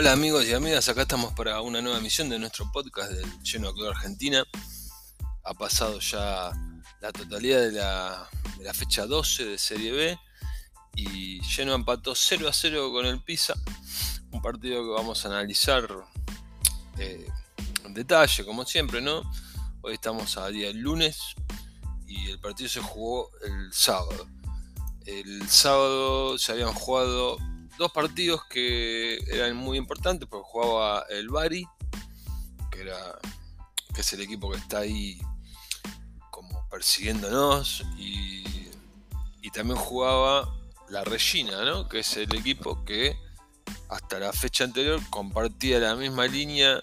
[0.00, 3.70] Hola amigos y amigas, acá estamos para una nueva emisión de nuestro podcast del Lleno
[3.74, 4.42] Club Argentina.
[5.44, 6.52] Ha pasado ya
[7.02, 8.26] la totalidad de la,
[8.72, 10.18] fecha 12 de Serie B
[10.94, 13.52] y Lleno empató 0 a 0 con el Pisa,
[14.30, 15.86] un partido que vamos a analizar
[16.96, 17.28] eh,
[17.84, 19.30] en detalle, como siempre, ¿no?
[19.82, 21.34] Hoy estamos a día lunes
[22.06, 24.26] y el partido se jugó el sábado.
[25.04, 27.36] El sábado se habían jugado
[27.80, 31.66] dos partidos que eran muy importantes porque jugaba el Bari,
[32.70, 33.18] que, era,
[33.94, 35.18] que es el equipo que está ahí
[36.30, 38.44] como persiguiéndonos, y,
[39.52, 40.48] también jugaba
[40.90, 41.88] la Regina, ¿no?
[41.88, 43.18] que es el equipo que
[43.88, 46.80] hasta la fecha anterior compartía la misma línea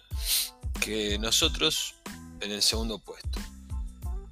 [0.82, 1.96] que nosotros
[2.42, 3.40] en el segundo puesto.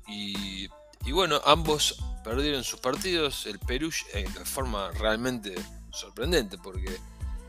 [0.05, 0.67] Y,
[1.05, 5.55] y bueno, ambos perdieron sus partidos, el Perú de forma realmente
[5.95, 6.99] sorprendente porque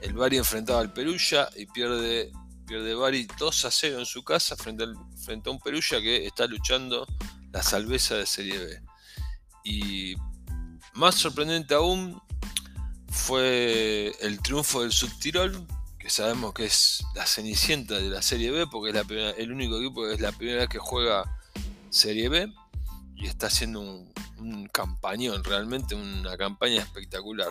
[0.01, 2.33] el Bari enfrentaba al Perugia y pierde,
[2.67, 4.85] pierde Bari 2 a 0 en su casa frente,
[5.25, 7.07] frente a un Perugia que está luchando
[7.53, 8.83] la salveza de Serie B.
[9.65, 10.15] Y
[10.95, 12.21] más sorprendente aún
[13.09, 15.67] fue el triunfo del Subtirol,
[15.99, 20.07] que sabemos que es la cenicienta de la Serie B, porque es el único equipo
[20.07, 21.25] que es la primera vez que juega
[21.91, 22.53] Serie B
[23.17, 27.51] y está haciendo un, un campañón, realmente una campaña espectacular.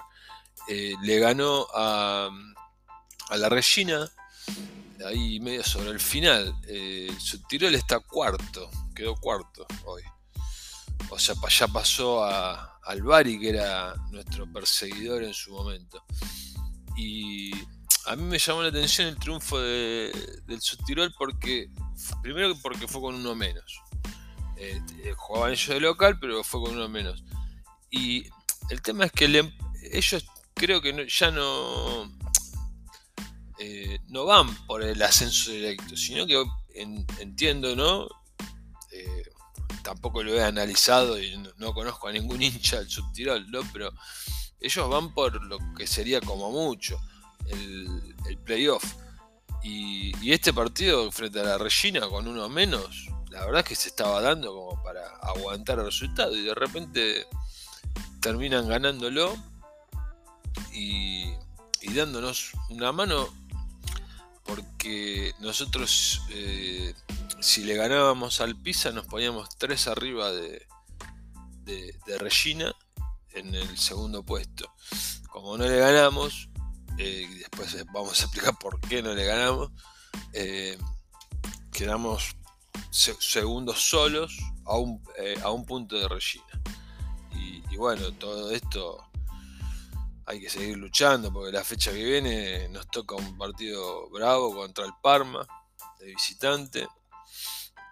[0.67, 2.29] Eh, le ganó a,
[3.37, 4.09] la Regina,
[5.05, 6.55] ahí medio sobre el final.
[6.67, 10.03] Eh, su Tirol está cuarto, quedó cuarto hoy.
[11.09, 16.03] O sea, ya pasó a, al Bari, que era nuestro perseguidor en su momento.
[16.97, 17.51] Y
[18.05, 21.69] a mí me llamó la atención el triunfo del Subtirol porque,
[22.21, 23.81] primero porque fue con uno menos.
[24.57, 24.81] Eh,
[25.17, 27.23] jugaban ellos de local, pero fue con uno menos.
[27.91, 28.27] Y
[28.69, 29.51] el tema es que em,
[29.91, 32.09] ellos creo que ya no,
[33.59, 36.43] eh, no van por el ascenso directo, sino que
[37.19, 38.07] entiendo, ¿no?
[38.91, 39.23] Eh,
[39.83, 43.61] tampoco lo he analizado y no, conozco a ningún hincha del subtirol, ¿no?
[43.71, 43.91] Pero
[44.59, 46.99] ellos van por lo que sería como mucho
[47.47, 48.83] el, el playoff.
[49.63, 53.75] Y, y, este partido frente a la Regina con uno menos, la verdad es que
[53.75, 57.25] se estaba dando como para aguantar el resultado y de repente
[58.21, 59.35] terminan ganándolo
[60.73, 61.33] y,
[61.93, 63.29] dándonos una mano
[64.43, 66.93] porque nosotros eh,
[67.39, 70.67] si le ganábamos al Pisa nos poníamos tres arriba de,
[71.63, 72.75] de, Regina
[73.33, 74.73] en el segundo puesto.
[75.29, 76.49] Como no le ganamos,
[76.97, 79.71] eh, y después vamos a explicar por qué no le ganamos,
[80.33, 80.77] eh,
[81.71, 82.35] quedamos
[82.91, 85.01] segundos solos a un,
[85.43, 86.45] a un, punto de Regina.
[87.33, 89.05] y, bueno, todo esto
[90.27, 94.85] hay que seguir luchando porque la fecha que viene nos toca un partido bravo contra
[94.85, 95.45] el Parma
[95.99, 96.87] de visitante.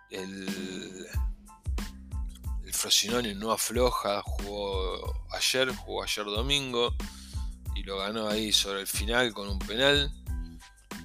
[0.09, 1.07] El,
[2.71, 6.95] Frosinone no afloja, jugó ayer, jugó ayer domingo
[7.75, 10.11] y lo ganó ahí sobre el final con un penal.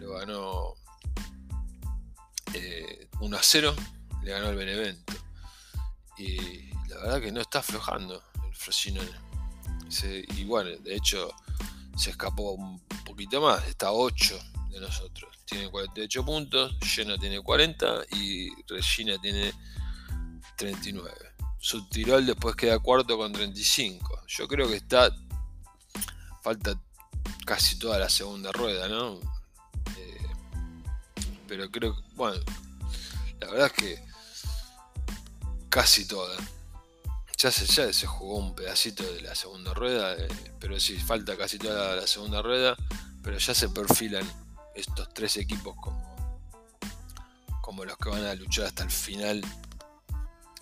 [0.01, 0.75] Lo ganó
[2.53, 3.09] 1 eh,
[3.39, 3.77] a 0,
[4.23, 5.13] le ganó el Benevento.
[6.17, 9.28] Y la verdad que no está aflojando el Frosinone
[10.37, 11.31] y bueno, de hecho
[11.97, 14.39] se escapó un poquito más, está 8
[14.71, 15.37] de nosotros.
[15.45, 19.53] Tiene 48 puntos, Lleno tiene 40 y Regina tiene
[20.57, 21.13] 39.
[21.59, 24.23] Subtirol después queda cuarto con 35.
[24.27, 25.11] Yo creo que está.
[26.43, 26.81] Falta
[27.45, 29.19] casi toda la segunda rueda, ¿no?
[29.97, 30.27] Eh,
[31.49, 32.03] pero creo que.
[32.15, 32.39] Bueno,
[33.41, 34.09] la verdad es que.
[35.69, 36.37] Casi toda
[37.39, 40.29] ya se, ya se jugó un pedacito de la segunda rueda, eh,
[40.59, 42.77] pero sí, falta casi toda la, segunda rueda,
[43.23, 44.29] pero ya se perfilan
[44.75, 46.17] estos tres equipos como,
[47.63, 49.41] como los que van a luchar hasta el final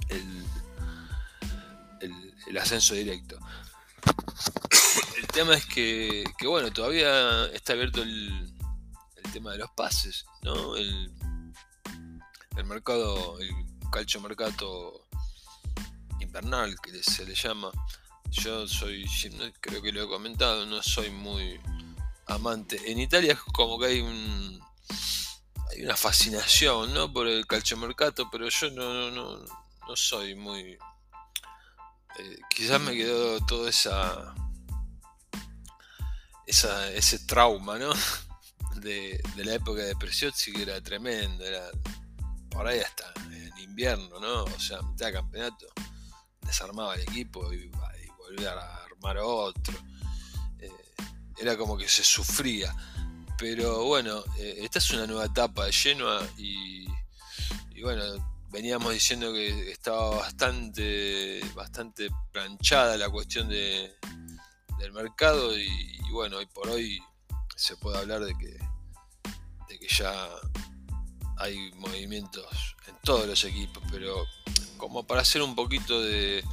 [0.09, 0.45] el,
[2.47, 3.39] el, ascenso directo.
[5.17, 8.55] El tema es que, que, bueno, todavía está abierto el,
[9.17, 10.77] el tema de los pases, ¿no?
[10.77, 11.11] El,
[12.57, 13.51] el mercado, el
[13.91, 15.06] calcio mercado
[16.83, 17.71] que se le llama.
[18.31, 19.07] Yo soy,
[19.61, 21.61] creo que lo he comentado, no soy muy
[22.27, 22.79] amante.
[22.91, 24.61] En Italia es como que hay un
[25.71, 27.13] hay una fascinación ¿no?
[27.13, 30.79] por el calciomercato, pero yo no, no, no soy muy.
[32.19, 34.35] Eh, quizás me quedó todo esa,
[36.47, 37.93] esa ese trauma ¿no?
[38.77, 41.69] de, la época de Preciotti que era tremendo, era
[42.51, 44.45] por ahí hasta en invierno, ¿no?
[44.45, 45.67] O sea, mitad de campeonato
[46.47, 47.71] desarmaba el equipo y,
[48.19, 49.75] volvía a armar otro.
[50.59, 50.71] Eh,
[51.39, 52.75] era como que se sufría.
[53.39, 56.87] Pero bueno, eh, esta es una nueva etapa de Genoa y,
[57.83, 58.03] bueno,
[58.51, 63.95] veníamos diciendo que estaba bastante, bastante planchada la cuestión de,
[64.79, 66.99] del mercado y, bueno, hoy por hoy
[67.55, 68.59] se puede hablar de que,
[69.69, 70.29] de que ya
[71.37, 72.47] hay movimientos
[72.87, 74.25] en todos los equipos, pero
[74.77, 76.45] como para hacer un poquito de,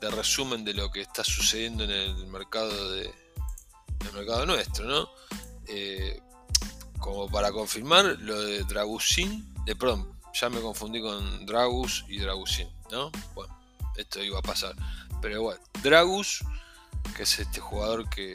[0.00, 3.12] resumen de lo que está sucediendo en el mercado de
[4.14, 5.08] mercado nuestro, ¿no?
[5.66, 6.20] Eh,
[6.98, 12.68] como para confirmar lo de Dragusin, de pronto, ya me confundí con Dragus y Dragusin,
[12.90, 13.10] ¿no?
[13.34, 13.56] Bueno,
[13.96, 14.74] esto iba a pasar.
[15.20, 16.44] Pero bueno, Dragus,
[17.16, 18.34] que es este jugador que,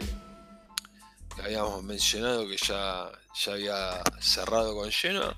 [1.44, 3.12] habíamos mencionado que ya,
[3.44, 5.36] ya había cerrado con Genoa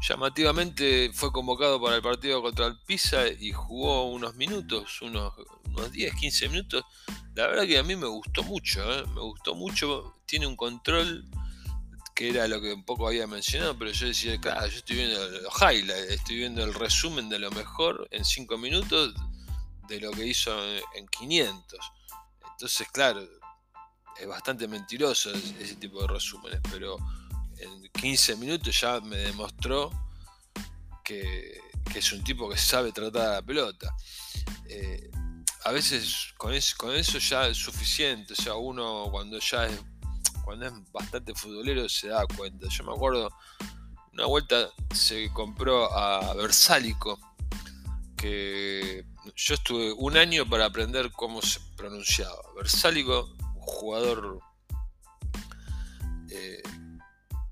[0.00, 5.32] llamativamente fue convocado para el partido contra el Pisa y jugó unos minutos, unos,
[5.64, 6.84] unos 10, 15 minutos.
[7.34, 9.04] La verdad que a mí me gustó mucho, ¿eh?
[9.14, 10.14] me gustó mucho.
[10.26, 11.24] Tiene un control
[12.14, 15.28] que era lo que un poco había mencionado, pero yo decía, claro, yo estoy viendo
[15.40, 19.14] los highlights, estoy viendo el resumen de lo mejor en 5 minutos
[19.86, 20.56] de lo que hizo
[20.94, 21.78] en 500.
[22.52, 23.20] Entonces, claro,
[24.18, 26.96] es bastante mentiroso ese tipo de resúmenes, pero
[27.58, 29.90] en 15 minutos ya me demostró
[31.04, 31.60] que,
[31.94, 33.94] es un tipo que sabe tratar a la pelota.
[34.68, 35.10] Eh,
[35.64, 39.80] a veces con eso, ya es suficiente, o sea, uno cuando ya es,
[40.44, 42.68] cuando es bastante futbolero se da cuenta.
[42.68, 43.30] Yo me acuerdo,
[44.12, 47.18] una vuelta se compró a Versálico,
[48.16, 49.04] que
[49.34, 52.42] yo estuve un año para aprender cómo se pronunciaba.
[52.56, 54.40] Versálico, un jugador
[56.30, 56.62] eh,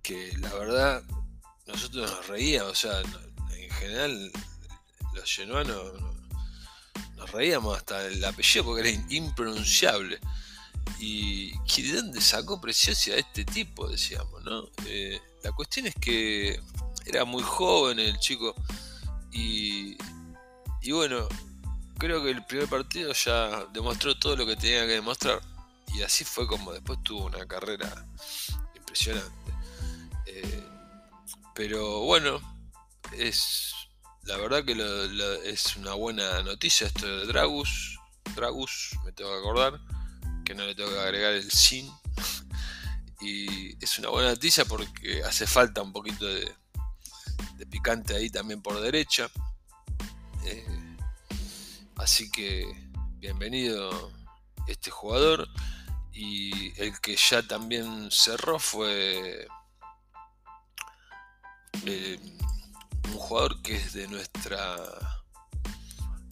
[0.05, 1.03] que la verdad
[1.67, 4.33] nosotros nos reíamos, o sea, en general
[5.15, 5.93] los genuanos
[7.17, 10.21] nos reíamos hasta el apellido porque era impronunciable.
[10.99, 13.89] Y ¿de dónde sacó preciosidad este tipo?
[13.89, 14.69] Decíamos, ¿no?
[14.87, 16.61] Eh, la cuestión es que
[17.07, 18.55] era muy joven el chico
[19.33, 19.97] y,
[20.83, 21.27] y bueno,
[21.99, 25.41] creo que el primer partido ya demostró todo lo que tenía que demostrar.
[25.95, 28.07] Y así fue como después tuvo una carrera
[28.77, 29.44] impresionante.
[30.45, 30.65] Eh,
[31.55, 32.41] pero bueno,
[33.13, 33.75] es
[34.25, 34.73] la verdad que
[35.45, 37.99] es una buena noticia esto de Dragus.
[38.35, 39.81] Dragus, me tengo que acordar,
[40.45, 41.91] que no le tengo que agregar el sin.
[43.21, 46.55] y es una buena noticia porque hace falta un poquito de,
[47.71, 49.29] picante ahí también por derecha.
[50.45, 50.97] Eh,
[51.97, 52.67] así que
[53.19, 54.13] bienvenido
[54.69, 55.49] este jugador.
[56.13, 59.49] Y el que ya también cerró fue
[61.87, 62.19] eh,
[63.09, 64.77] un jugador que es de nuestra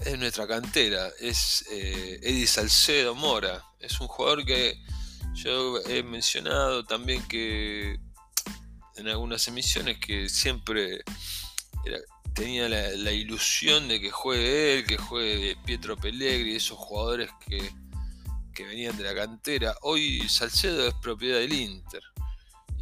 [0.04, 4.76] es nuestra cantera, es eh, Eddie Salcedo Mora, es un jugador que
[5.34, 8.00] yo he mencionado también que
[8.96, 11.04] en algunas emisiones que siempre
[12.34, 17.72] tenía la, ilusión de que juegue él, que juegue Pietro Pellegri, esos jugadores que,
[18.52, 19.76] que venían de la cantera.
[19.82, 22.02] Hoy Salcedo es propiedad del Inter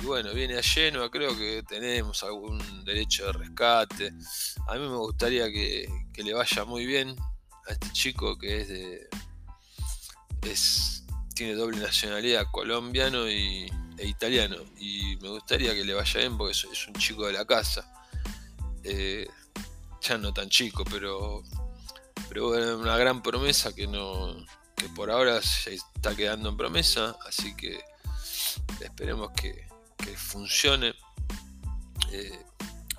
[0.00, 4.12] y bueno, viene a Genoa, creo que tenemos algún derecho de rescate.
[4.66, 7.16] A mí me gustaría que, le vaya muy bien
[7.68, 9.08] a este chico que es de.
[10.42, 11.04] Es,
[11.34, 14.56] tiene doble nacionalidad, colombiano y, e italiano.
[14.78, 17.90] Y me gustaría que le vaya bien porque es, un chico de la casa.
[18.84, 19.26] Eh,
[20.00, 21.42] ya no tan chico, pero.
[22.28, 24.34] Pero bueno, una gran promesa que no.
[24.76, 27.16] que por ahora se está quedando en promesa.
[27.26, 27.80] Así que
[28.80, 29.69] esperemos que,
[30.00, 30.94] que funcione,
[32.12, 32.44] eh,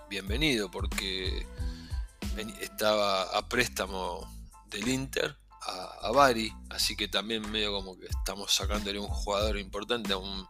[0.09, 1.45] bienvenido, porque
[2.59, 4.27] estaba a préstamo
[4.69, 10.13] del Inter a, Bari, así que también medio como que estamos sacándole un jugador importante
[10.13, 10.47] a un,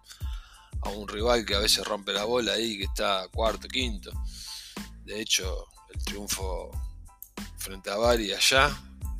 [0.81, 4.11] a un rival que a veces rompe la bola ahí, que está cuarto, quinto.
[5.03, 6.71] De hecho, el triunfo
[7.57, 8.69] frente a Bari allá,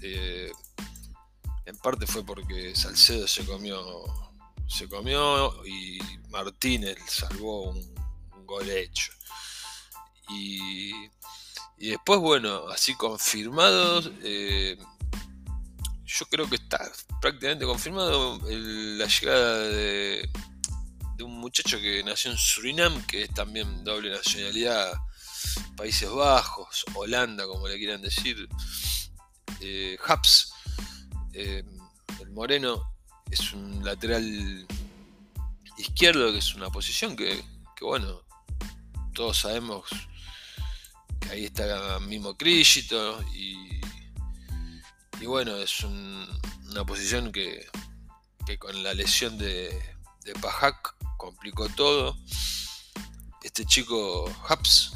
[0.01, 0.51] eh,
[1.65, 4.30] en parte fue porque Salcedo se comió
[4.71, 5.99] se comió y
[6.29, 7.91] Martínez salvó un,
[8.45, 9.13] gol hecho.
[10.29, 10.91] Y,
[11.77, 14.77] después, bueno, así confirmado, eh,
[16.05, 20.29] yo creo que está prácticamente confirmado la llegada de,
[21.21, 24.91] un muchacho que nació en Surinam, que es también doble nacionalidad,
[25.77, 28.49] Países Bajos, Holanda, como le quieran decir,
[29.59, 29.97] eh,
[31.33, 31.63] eh,
[32.19, 32.90] el moreno,
[33.31, 34.67] es un lateral
[35.77, 37.43] izquierdo, que es una posición que,
[37.81, 38.21] bueno,
[39.13, 39.85] todos sabemos
[41.19, 43.81] que ahí está mismo Crígito y,
[45.25, 47.67] bueno, es una posición que,
[48.59, 49.69] con la lesión de,
[50.25, 52.17] de Pajak complicó todo.
[53.41, 54.93] Este chico Haps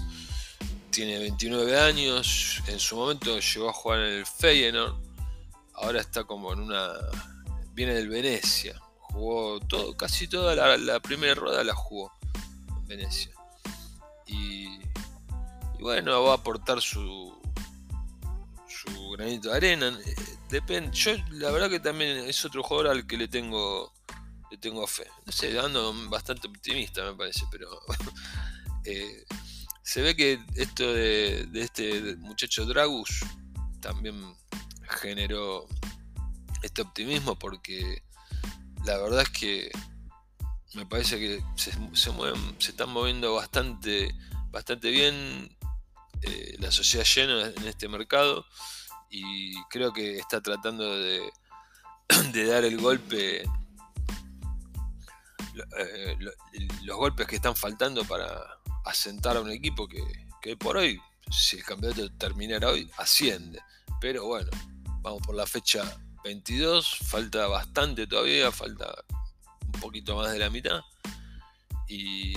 [0.92, 4.96] tiene 29 años, en su momento llegó a jugar en el Feyenoord,
[5.74, 6.94] ahora está como en una...
[7.76, 12.12] viene del Venecia, jugó todo, casi toda la, primera rueda la jugó
[12.70, 13.32] en Venecia.
[14.26, 14.80] Y,
[15.80, 17.38] bueno, va a aportar su,
[18.68, 20.00] su granito de arena.
[20.06, 20.16] Eh,
[20.50, 23.94] depende, yo la verdad que también es otro jugador al que le tengo
[24.52, 25.08] le tengo fe.
[25.26, 27.70] No sé, ando bastante optimista me parece, pero
[28.86, 29.26] eh,
[29.82, 33.24] se ve que esto de, este muchacho Dragus
[33.82, 34.36] también
[35.02, 35.68] generó
[36.66, 38.04] este optimismo porque
[38.86, 39.72] la verdad es que
[40.74, 44.14] me parece que se, mueven, se están moviendo bastante,
[44.52, 45.56] bastante bien
[46.22, 48.46] eh, la sociedad llena en este mercado
[49.10, 51.22] y creo que está tratando de,
[52.48, 53.44] dar el golpe
[55.78, 56.18] eh,
[56.84, 58.28] los golpes que están faltando para
[58.84, 63.62] asentar a un equipo que, por hoy, si el campeonato terminara hoy, asciende.
[64.02, 64.52] Pero bueno,
[65.02, 65.84] vamos por la fecha
[66.26, 68.92] 22, falta bastante todavía, falta
[69.62, 70.82] un poquito más de la mitad.
[71.88, 72.34] Y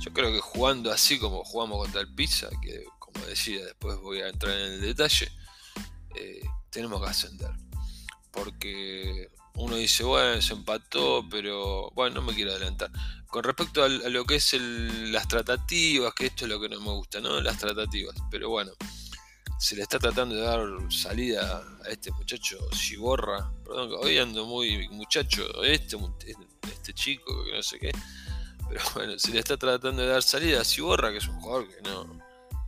[0.00, 4.20] yo creo que jugando así como jugamos contra el Pizza, que como decía, después voy
[4.20, 5.30] a entrar en el detalle,
[6.16, 6.40] eh,
[6.70, 7.52] tenemos que ascender.
[8.32, 12.90] Porque uno dice, bueno, se empató, pero bueno, no me quiero adelantar.
[13.28, 16.90] Con respecto a, lo que es las tratativas, que esto es lo que no me
[16.90, 17.40] gusta, ¿no?
[17.40, 18.16] Las tratativas.
[18.28, 18.72] Pero bueno,
[19.64, 20.60] se le está tratando de dar
[20.92, 23.50] salida a este muchacho Ciborra.
[23.64, 25.96] Perdón, hoy ando muy muchacho, este,
[26.70, 27.90] este chico, que no sé qué.
[28.68, 31.66] Pero bueno, se le está tratando de dar salida a Ciborra, que es un jugador
[31.66, 32.20] que no,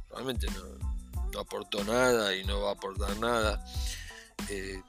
[0.08, 3.62] realmente no, aportó nada y no va a aportar nada.
[4.48, 4.80] Eh,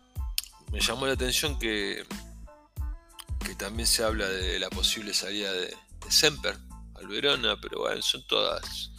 [0.72, 2.06] me llamó la atención que,
[3.46, 5.76] que también se habla de la posible salida de,
[6.08, 6.58] Semper
[6.96, 8.92] al Verona, pero bueno, son todas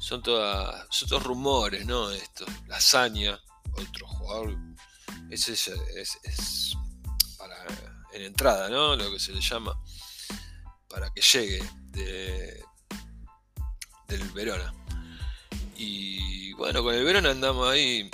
[0.00, 2.10] son todas son todos rumores, ¿no?
[2.10, 3.38] Esto, Lasaña,
[3.72, 4.56] otro jugador,
[5.30, 5.68] es, es,
[6.24, 6.76] es,
[7.38, 7.56] para
[8.12, 8.96] en entrada, ¿no?
[8.96, 9.80] Lo que se le llama
[10.88, 12.64] para que llegue de,
[14.08, 14.74] del Verona.
[15.76, 18.10] Y bueno, con el Verona andamos ahí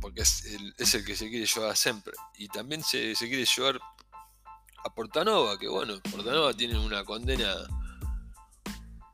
[0.00, 2.12] porque es el, que se quiere llevar siempre.
[2.38, 3.80] Y también se, quiere llevar
[4.84, 7.54] a Portanova, que bueno, Portanova tiene una condena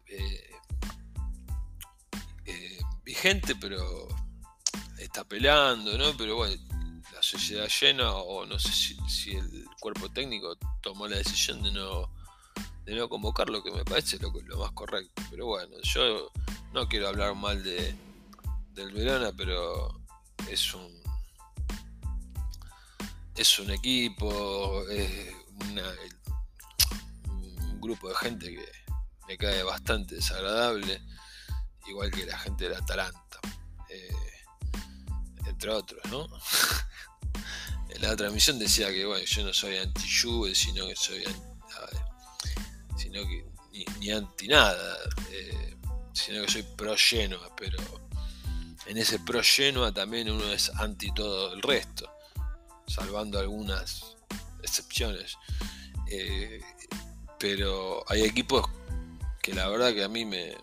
[0.07, 0.46] eh, eh,
[3.07, 4.09] vigente, pero
[4.99, 6.17] está peleando, ¿no?
[6.17, 6.61] Pero bueno,
[7.13, 8.73] la sociedad llena, o no sé
[9.09, 12.11] si, el cuerpo técnico tomó la decisión de no,
[12.85, 15.23] de no convocarlo, que me parece lo, lo más correcto.
[15.31, 16.33] Pero bueno, yo
[16.73, 17.95] no quiero hablar mal de,
[18.73, 20.01] del Verona, pero
[20.51, 21.07] es un
[23.37, 25.35] es un equipo, es
[27.29, 28.65] un grupo de gente que
[29.29, 31.03] me cae bastante desagradable,
[31.89, 33.41] igual que la gente de la Atalanta,
[33.89, 34.15] eh,
[35.47, 36.27] entre otros, ¿no?
[37.91, 41.25] en la transmisión decía que bueno, yo no soy anti-Juve, sino que soy
[42.97, 43.47] sino que
[44.01, 44.97] ni, anti nada,
[45.31, 45.77] eh,
[46.13, 47.79] sino que soy pro Genoa, pero
[48.87, 52.11] en ese pro Genoa también uno es anti todo el resto,
[52.87, 54.17] salvando algunas
[54.63, 55.37] excepciones.
[56.09, 56.61] Eh,
[57.39, 58.67] pero hay equipos
[59.43, 60.57] que la verdad que a mí me,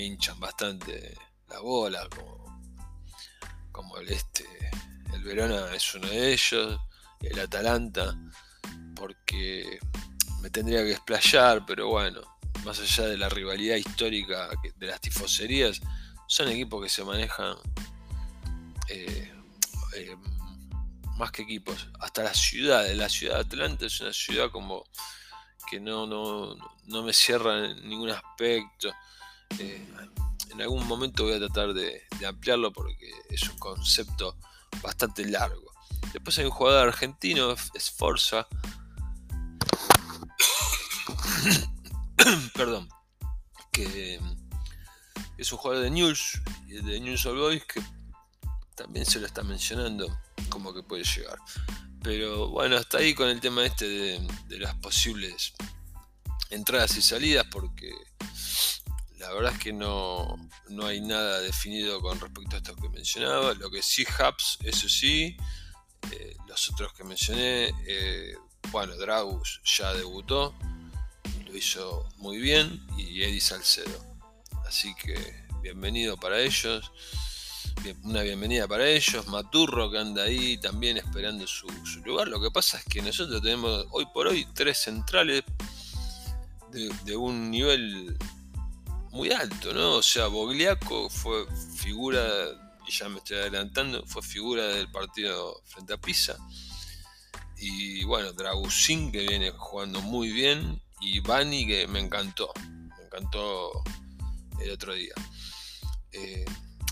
[0.00, 1.16] hinchan bastante
[1.48, 2.60] la bola, como,
[3.72, 4.46] como el este,
[5.12, 6.80] el Verona es uno de ellos,
[7.20, 8.16] el Atalanta,
[8.94, 9.78] porque
[10.40, 12.20] me tendría que explayar, pero bueno,
[12.64, 15.80] más allá de la rivalidad histórica de las tifoserías,
[16.26, 17.56] son equipos que se manejan
[18.88, 19.32] eh,
[19.94, 20.16] eh,
[21.16, 24.84] más que equipos, hasta la ciudad, la ciudad de Atlanta es una ciudad como
[25.70, 28.92] que no, no, me cierra en ningún aspecto.
[29.58, 29.86] Eh,
[30.50, 34.36] en algún momento voy a tratar de, ampliarlo porque es un concepto
[34.82, 35.72] bastante largo.
[36.12, 38.46] Después hay un jugador argentino, es Forza.
[42.54, 42.88] Perdón.
[43.72, 44.20] Que
[45.36, 47.82] es un jugador de News, de News All Boys, que
[48.74, 50.06] también se lo está mencionando
[50.48, 51.38] como que puede llegar.
[52.02, 55.54] Pero bueno, hasta ahí con el tema este de, las posibles
[56.50, 57.92] entradas y salidas, porque
[59.24, 60.36] la verdad es que no,
[60.68, 63.54] no, hay nada definido con respecto a esto que mencionaba.
[63.54, 65.34] Lo que sí, Hubs, eso sí.
[66.12, 68.34] Eh, los otros que mencioné, eh,
[68.70, 70.54] bueno, Dragus ya debutó,
[71.46, 73.98] lo hizo muy bien, y Eddie Salcedo
[74.66, 75.14] Así que
[75.62, 76.92] bienvenido para ellos.
[78.02, 79.26] Una bienvenida para ellos.
[79.28, 81.66] Maturro que anda ahí también esperando su,
[82.04, 82.28] lugar.
[82.28, 85.44] Lo que pasa es que nosotros tenemos hoy por hoy tres centrales
[87.04, 88.16] de, un nivel
[89.14, 89.92] muy alto, ¿no?
[89.92, 92.20] O sea, Bogliaco fue figura,
[92.84, 96.36] y ya me estoy adelantando, fue figura del partido frente a Pisa.
[97.56, 100.82] Y bueno, Dragusín que viene jugando muy bien.
[101.00, 102.52] Y Bani que me encantó.
[102.98, 103.84] Me encantó
[104.60, 105.14] el otro día.
[106.10, 106.44] Eh,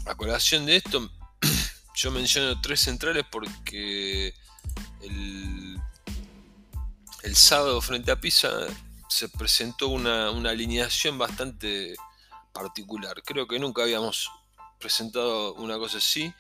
[0.07, 1.11] a colación de esto,
[1.97, 4.33] yo menciono tres centrales porque
[5.00, 5.76] el,
[7.25, 8.69] el sábado frente a Pisa
[9.12, 11.95] se presentó una, alineación bastante
[12.52, 13.23] particular.
[13.25, 14.30] Creo que nunca habíamos
[14.78, 16.32] presentado una cosa así.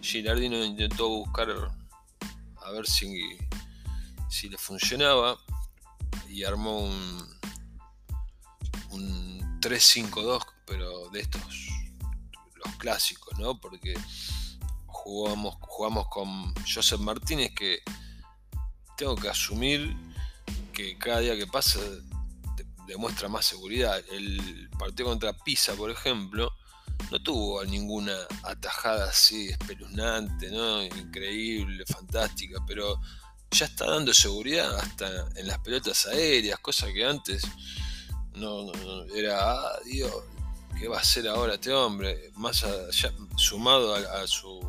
[0.00, 1.48] Girardino intentó buscar
[2.56, 3.38] a ver si,
[4.28, 5.38] si le funcionaba
[6.28, 7.40] y armó un,
[8.90, 11.42] un 3-5-2, pero de estos,
[12.54, 13.58] los clásicos, ¿no?
[13.60, 13.94] Porque
[14.86, 17.80] jugamos, jugamos con Joseph Martínez que
[18.96, 19.96] tengo que asumir
[20.72, 21.80] que cada día que pasa
[22.86, 24.02] demuestra más seguridad.
[24.10, 26.52] El partido contra Pisa, por ejemplo,
[27.10, 30.82] no tuvo ninguna atajada así espeluznante, ¿no?
[30.84, 33.00] increíble, fantástica, pero
[33.50, 37.42] ya está dando seguridad hasta en las pelotas aéreas, cosa que antes
[38.34, 38.72] no,
[39.14, 40.12] era, ah, Dios,
[40.78, 42.30] ¿qué va a hacer ahora este hombre?
[42.34, 42.64] Más
[43.36, 44.60] sumado a, su,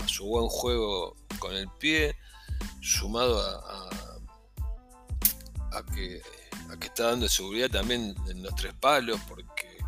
[0.00, 2.16] a su buen juego con el pie,
[2.80, 4.18] sumado a,
[5.72, 6.20] a que
[6.80, 9.78] está dando seguridad también en los tres palos, porque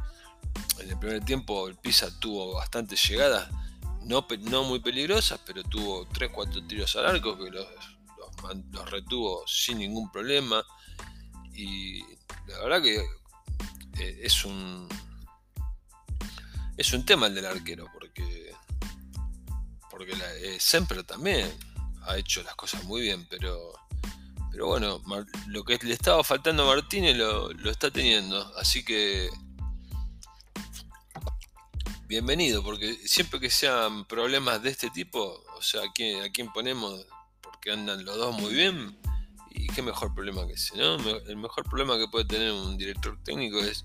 [0.78, 3.48] en el primer tiempo el Pisa tuvo bastantes llegadas,
[4.02, 7.66] no, no muy peligrosas, pero tuvo 3-4 tiros al arco que los,
[8.70, 10.64] los, retuvo sin ningún problema.
[11.52, 12.00] Y
[12.46, 12.96] la verdad que
[13.98, 14.88] eh, es un
[16.76, 18.54] es un tema el del arquero, porque
[19.90, 20.58] porque la, eh,
[21.04, 21.52] también
[22.02, 23.72] ha hecho las cosas muy bien, pero
[24.58, 25.00] pero bueno,
[25.46, 28.42] lo que le estaba faltando a Martínez lo, está teniendo.
[28.56, 29.30] Así que
[32.08, 36.52] bienvenido, porque siempre que sean problemas de este tipo, o sea, ¿a quién, a quién
[36.52, 37.06] ponemos?
[37.40, 38.98] Porque andan los dos muy bien.
[39.50, 40.96] Y qué mejor problema que ese, ¿no?
[40.96, 43.84] El mejor problema que puede tener un director técnico es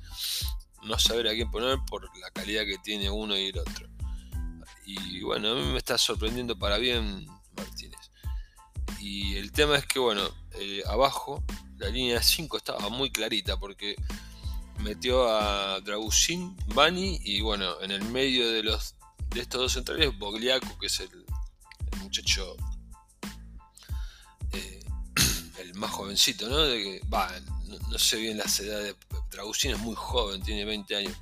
[0.81, 3.87] no saber a quién poner por la calidad que tiene uno y el otro.
[4.87, 8.02] Y bueno, a mí me está sorprendiendo para bien Martínez.
[9.03, 10.21] Y el tema es que, bueno,
[10.53, 11.43] eh, abajo
[11.77, 13.97] la línea 5 estaba muy clarita porque
[14.79, 18.95] metió a Dragusin, Bani y, bueno, en el medio de, los,
[19.31, 21.25] de estos dos centrales, Bogliaco, que es el,
[21.99, 22.55] muchacho
[24.53, 24.79] eh,
[25.59, 26.59] el más jovencito, ¿no?
[26.59, 27.29] De que, va,
[27.89, 28.95] no, sé bien las edades.
[29.31, 31.17] Dragusin es muy joven, tiene 20 años,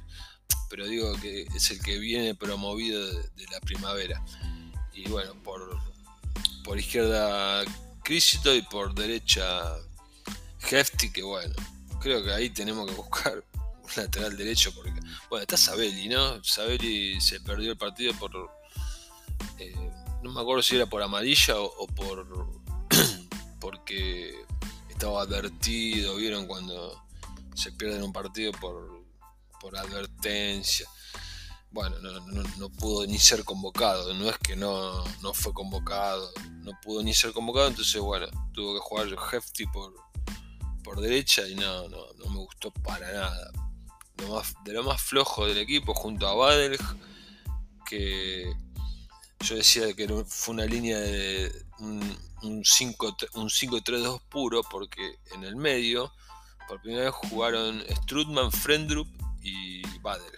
[0.69, 4.23] pero digo que es el que viene promovido de la primavera.
[4.93, 5.90] Y bueno, por
[6.63, 7.63] por izquierda
[8.03, 9.77] Crisito y por derecha
[10.69, 11.53] Hefty, que bueno,
[11.99, 13.43] creo que ahí tenemos que buscar
[13.83, 16.43] un lateral derecho porque, bueno, está Sabelli, ¿no?
[16.43, 18.31] Sabelli se perdió el partido por,
[19.57, 19.75] eh,
[20.23, 22.27] no me acuerdo si era por amarilla o, por,
[23.59, 24.33] porque
[24.89, 27.03] estaba advertido, vieron cuando
[27.55, 29.03] se pierden un partido por,
[29.59, 30.87] por advertencia
[31.71, 31.95] bueno,
[32.57, 35.03] no, pudo ni ser convocado, no es que no,
[35.33, 36.31] fue convocado,
[36.63, 39.93] no pudo ni ser convocado, entonces bueno, tuvo que jugar Hefty por,
[40.83, 43.51] por derecha y no, no, no me gustó para nada.
[44.65, 46.77] de lo más flojo del equipo junto a Badel,
[47.85, 48.53] que
[49.39, 52.01] yo decía que fue una línea de un,
[52.43, 56.11] un 5-3-2 puro, porque en el medio,
[56.67, 59.07] por primera vez jugaron Strutman, Frendrup
[59.41, 60.31] y Badel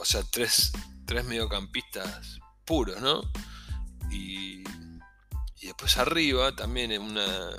[0.00, 0.72] o sea, tres,
[1.04, 3.20] tres mediocampistas puros, ¿no?
[4.10, 4.64] Y,
[5.60, 7.50] y después arriba también en una...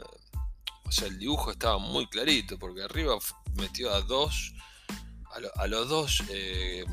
[0.83, 3.15] O sea, el dibujo estaba muy clarito, porque arriba
[3.53, 4.53] metió a dos,
[5.55, 6.83] a, los dos, eh,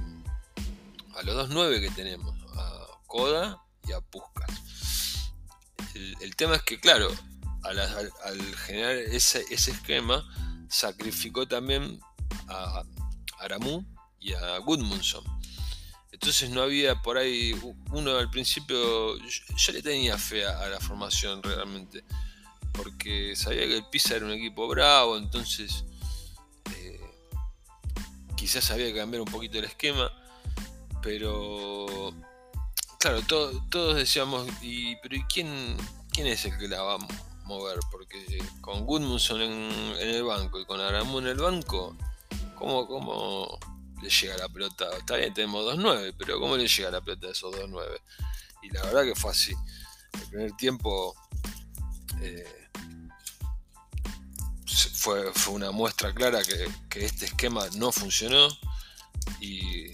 [1.17, 5.33] a los dos nueve que tenemos, a Koda y a Puskas.
[6.21, 7.11] El, tema es que, claro,
[7.65, 10.25] al, generar ese, ese, esquema,
[10.69, 11.99] sacrificó también
[12.49, 12.85] a
[13.41, 13.85] Aramu
[14.21, 15.38] y a Goodmanson.
[16.11, 17.55] Entonces no había por ahí,
[17.91, 22.03] uno al principio, yo, le tenía fe a, la formación realmente,
[22.73, 25.85] porque sabía que el Pisa era un equipo bravo, entonces
[26.75, 27.01] eh,
[28.37, 30.11] quizás había que cambiar un poquito el esquema,
[31.03, 32.15] pero
[32.99, 35.77] claro, todos decíamos, y, pero ¿y quién,
[36.11, 37.79] quién es el que la va a mover?
[37.91, 38.87] Porque con
[39.41, 41.97] en, en el banco y con Aramu en el banco,
[42.57, 43.59] ¿cómo, cómo,
[44.03, 44.89] le llega la pelota.
[44.97, 48.01] Está bien, tenemos 2-9, pero ¿cómo le llega la pelota a esos 2-9?
[48.63, 49.55] Y la verdad que fue así.
[50.13, 51.15] El primer tiempo
[52.21, 52.69] eh,
[54.95, 58.49] fue, fue una muestra clara que, que, este esquema no funcionó
[59.41, 59.87] y,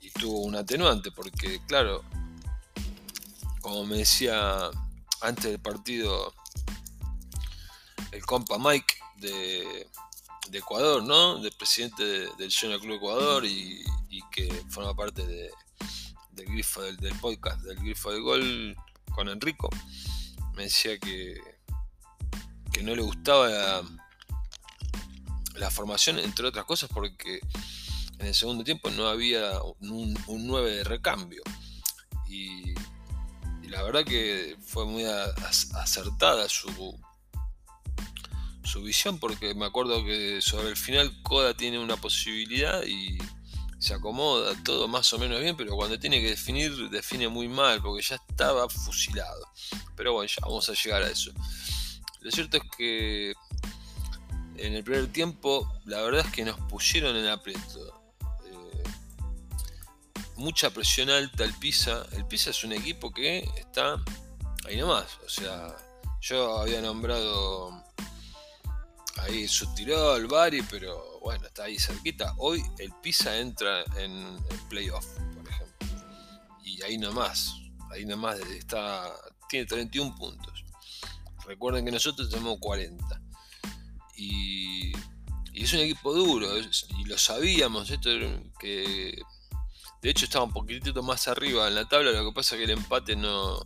[0.00, 2.04] y tuvo un atenuante, porque claro,
[3.60, 4.70] como me decía
[5.20, 6.34] antes del partido
[8.12, 9.88] el compa Mike de,
[10.54, 11.38] Ecuador, ¿no?
[11.38, 13.84] Del presidente del Junior Club Ecuador y,
[14.30, 15.50] que forma parte de,
[16.32, 18.76] del grifo del, podcast, del grifo del gol
[19.14, 19.68] con Enrico.
[20.54, 21.40] Me decía que,
[22.72, 23.82] que no le gustaba
[25.54, 27.40] la, formación, entre otras cosas, porque
[28.18, 31.42] en el segundo tiempo no había un, un 9 de recambio.
[32.28, 32.74] Y,
[33.68, 36.98] la verdad que fue muy acertada su,
[38.66, 43.18] su visión, porque me acuerdo que sobre el final Coda tiene una posibilidad y
[43.78, 47.80] se acomoda todo más o menos bien, pero cuando tiene que definir, define muy mal,
[47.82, 49.46] porque ya estaba fusilado.
[49.96, 51.32] Pero bueno, ya vamos a llegar a eso.
[52.20, 53.34] Lo cierto es que
[54.56, 58.02] en el primer tiempo, la verdad es que nos pusieron en aprieto.
[58.46, 58.82] Eh,
[60.36, 62.06] mucha presión alta el Pisa.
[62.12, 64.02] El Pisa es un equipo que está
[64.66, 65.06] ahí nomás.
[65.24, 65.76] O sea,
[66.20, 67.85] yo había nombrado
[69.18, 69.46] ahí
[70.16, 72.34] el Bari, pero bueno, está ahí cerquita.
[72.38, 74.12] Hoy el Pisa entra en
[74.50, 75.88] el playoff, por ejemplo.
[76.64, 77.54] Y ahí nomás,
[77.90, 79.12] ahí nomás está,
[79.48, 80.64] tiene 31 puntos.
[81.46, 83.20] Recuerden que nosotros tenemos 40.
[84.16, 84.92] Y,
[85.54, 88.10] es un equipo duro, y lo sabíamos, esto
[88.60, 89.18] que
[90.02, 92.64] de hecho estaba un poquitito más arriba en la tabla, lo que pasa es que
[92.64, 93.62] el empate no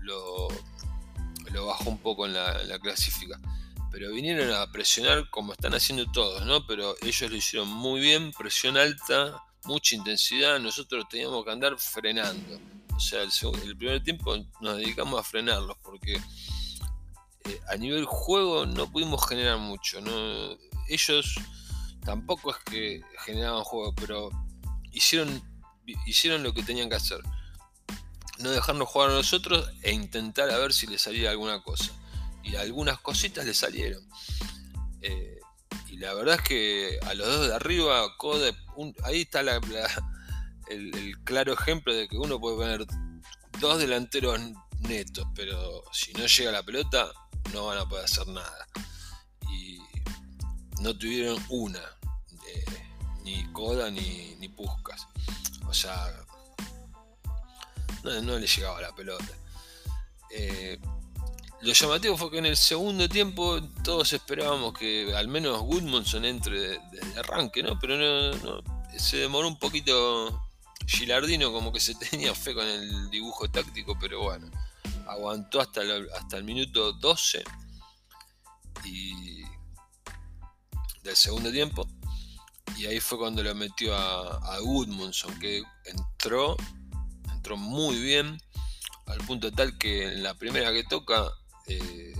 [0.00, 0.48] lo,
[1.50, 3.40] lo, bajó un poco en la clasifica
[3.90, 6.66] pero vinieron a presionar como están haciendo todos, ¿no?
[6.66, 12.58] Pero ellos lo hicieron muy bien, presión alta, mucha intensidad, nosotros teníamos que andar frenando.
[12.94, 16.14] O sea, el, primer tiempo nos dedicamos a frenarlos porque
[17.44, 20.56] eh, a nivel juego no pudimos generar mucho, ¿no?
[20.88, 21.34] Ellos
[22.04, 24.30] tampoco es que generaban juego, pero
[24.92, 25.42] hicieron,
[26.06, 27.20] hicieron lo que tenían que hacer.
[28.38, 31.92] No dejarnos jugar a nosotros e intentar a ver si les salía alguna cosa
[32.48, 34.02] y algunas cositas le salieron.
[35.02, 35.38] Eh,
[35.88, 38.54] y la verdad es que a los dos de arriba, Code,
[39.04, 42.86] ahí está el, claro ejemplo de que uno puede poner
[43.60, 44.40] dos delanteros
[44.80, 47.10] netos, pero si no llega la pelota,
[47.52, 48.66] no van a poder hacer nada.
[49.50, 49.78] Y
[50.80, 51.82] no tuvieron una,
[53.24, 55.06] ni Coda ni, ni Puscas.
[55.66, 56.24] O sea,
[58.02, 59.34] no, le llegaba la pelota.
[60.30, 60.78] Eh,
[61.60, 66.78] lo llamativo fue que en el segundo tiempo todos esperábamos que al menos Goodmanson entre
[66.90, 67.78] desde arranque, ¿no?
[67.80, 68.62] Pero no,
[68.96, 70.40] se demoró un poquito
[70.86, 74.48] Gilardino, como que se tenía fe con el dibujo táctico, pero bueno,
[75.08, 77.42] aguantó hasta el, hasta el minuto 12
[78.84, 79.42] y
[81.02, 81.88] del segundo tiempo.
[82.76, 84.58] Y ahí fue cuando lo metió a, a
[85.40, 86.56] que entró,
[87.32, 88.40] entró muy bien,
[89.06, 91.32] al punto tal que en la primera que toca
[91.68, 92.14] eh,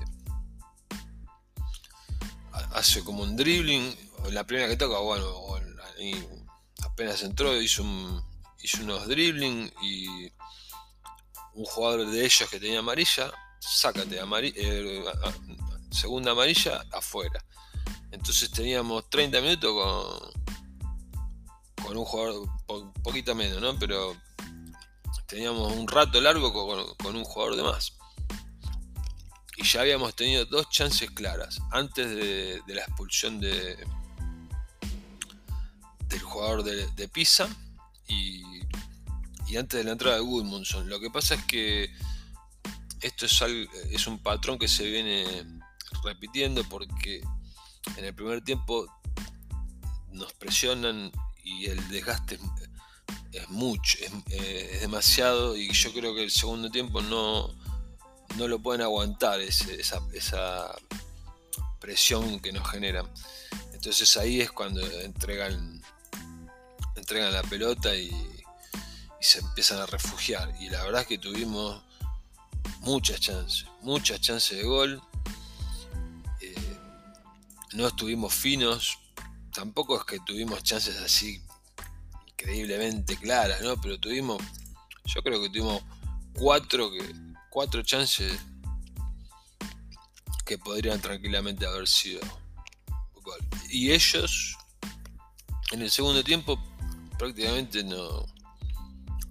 [2.73, 3.97] hace como un dribbling,
[4.31, 5.27] la primera que toca, bueno,
[6.83, 7.83] apenas entró, hizo,
[8.61, 10.27] hizo unos dribbling y
[11.55, 15.05] un jugador de ellos que tenía amarilla, sácate amarilla, eh,
[15.91, 17.45] segunda amarilla afuera.
[18.11, 20.33] Entonces teníamos 30 minutos con,
[21.85, 22.49] con un jugador,
[23.03, 23.79] poquito menos, ¿no?
[23.79, 24.17] Pero
[25.27, 26.53] teníamos un rato largo
[26.97, 27.98] con un jugador de más
[29.59, 33.77] y ya habíamos tenido dos chances claras antes de, la expulsión de,
[36.09, 37.49] del jugador de, Pisa
[38.07, 38.45] y,
[39.57, 40.89] antes de la entrada de Goodmanson.
[40.89, 41.91] Lo que pasa es que
[43.01, 43.43] esto es,
[43.91, 45.45] es un patrón que se viene
[46.05, 47.21] repitiendo porque
[47.97, 48.87] en el primer tiempo
[50.13, 51.11] nos presionan
[51.43, 52.39] y el desgaste
[53.33, 53.99] es, mucho,
[54.31, 57.53] eh, es demasiado y yo creo que el segundo tiempo no
[58.39, 60.01] no lo pueden aguantar esa,
[61.81, 63.07] presión que nos generan.
[63.73, 65.83] Entonces ahí es cuando entregan,
[66.95, 68.11] entregan la pelota y,
[69.21, 70.55] se empiezan a refugiar.
[70.61, 71.83] Y la verdad es que tuvimos
[72.81, 75.03] muchas chances, muchas chances de gol.
[76.41, 76.55] Eh,
[77.73, 78.99] no estuvimos finos,
[79.53, 81.43] tampoco es que tuvimos chances así
[82.29, 83.81] increíblemente claras, ¿no?
[83.81, 84.41] Pero tuvimos,
[85.05, 85.83] yo creo que tuvimos
[86.35, 88.39] cuatro que cuatro chances
[90.45, 92.21] que podrían tranquilamente haber sido.
[93.69, 94.57] Y ellos
[95.73, 96.59] en el segundo tiempo
[97.19, 98.25] prácticamente no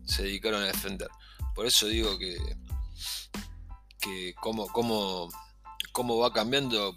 [0.06, 1.10] se dedicaron a defender.
[1.56, 2.38] Por eso digo que,
[4.00, 5.30] que cómo, cómo,
[5.92, 6.96] cómo va cambiando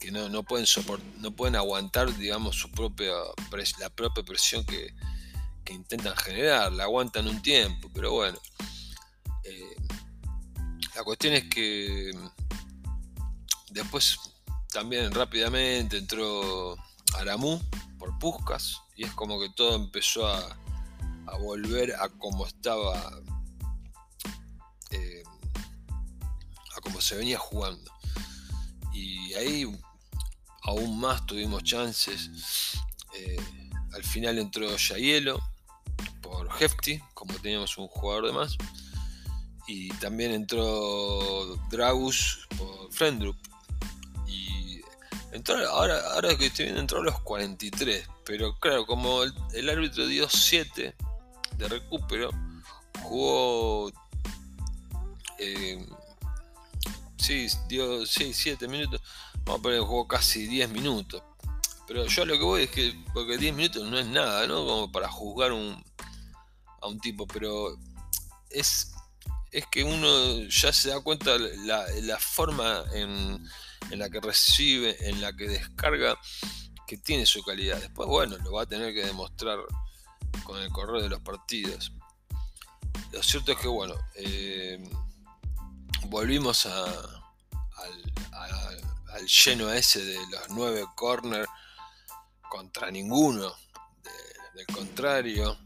[0.00, 0.66] que no, no pueden
[1.18, 3.12] no pueden aguantar, digamos, su propia
[3.78, 4.94] la propia presión que,
[5.64, 8.38] que, intentan generar, la aguantan un tiempo, pero bueno.
[9.44, 9.76] Eh,
[10.98, 12.10] la cuestión es que
[13.70, 14.18] después
[14.72, 16.76] también rápidamente entró
[17.16, 17.62] Aramú
[18.00, 20.58] por Puscas y es como que todo empezó a,
[21.28, 23.12] a volver a como estaba,
[24.90, 25.22] eh,
[26.76, 27.92] a como se venía jugando.
[28.92, 29.66] Y ahí
[30.62, 32.72] aún más tuvimos chances.
[33.14, 33.36] Eh,
[33.92, 35.40] al final entró Yayelo
[36.20, 38.56] por Hefty, como teníamos un jugador de más.
[39.68, 43.36] Y también entró Dragus por Frendrup.
[44.26, 44.80] Y
[45.30, 48.08] entró, ahora, ahora que estoy viendo, entró a los 43.
[48.24, 50.96] Pero claro, como el, árbitro dio 7
[51.56, 52.30] de recupero,
[53.02, 53.92] jugó.
[55.38, 55.86] Eh,
[57.18, 59.00] sí, dio 6, 7 minutos
[59.48, 61.22] vamos a poner jugó casi 10 minutos.
[61.86, 64.66] Pero yo lo que voy es que, porque 10 minutos no es nada, ¿no?
[64.66, 65.82] Como para juzgar un,
[66.82, 67.78] a un tipo, pero
[68.50, 68.92] es,
[69.50, 73.48] es que uno ya se da cuenta la, la forma en,
[73.90, 76.18] en, la que recibe, en la que descarga,
[76.86, 77.80] que tiene su calidad.
[77.80, 79.58] Después, bueno, lo va a tener que demostrar
[80.44, 81.92] con el correr de los partidos.
[83.12, 84.82] Lo cierto es que, bueno, eh,
[86.06, 88.82] volvimos a, al,
[89.12, 91.46] al lleno ese de los nueve corner
[92.48, 93.54] contra ninguno,
[94.54, 95.56] del contrario,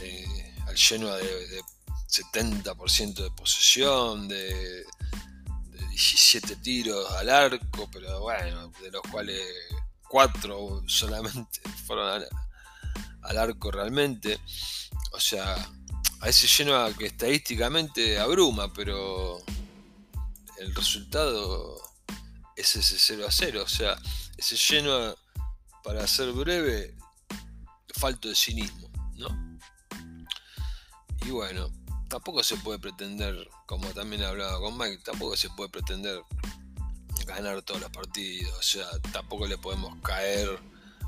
[0.00, 1.62] eh, al lleno de,
[2.10, 4.84] 70% de posesión, de,
[5.90, 9.40] 17 tiros al arco, pero bueno, de los cuales
[10.08, 12.24] 4 solamente fueron
[13.22, 14.40] al, arco realmente.
[15.12, 15.54] O sea,
[16.20, 19.38] a ese lleno que estadísticamente abruma, pero
[20.58, 21.80] el resultado
[22.56, 23.62] es ese 0 a 0.
[23.62, 23.98] O sea,
[24.36, 25.14] ese lleno,
[25.84, 26.94] para ser breve,
[27.94, 29.58] falto de cinismo, ¿no?
[31.26, 31.70] Y bueno,
[32.10, 36.20] tampoco se puede pretender, como también hablaba con Mike, tampoco se puede pretender
[37.24, 38.52] ganar todos los partidos.
[38.58, 40.58] O sea, tampoco le podemos caer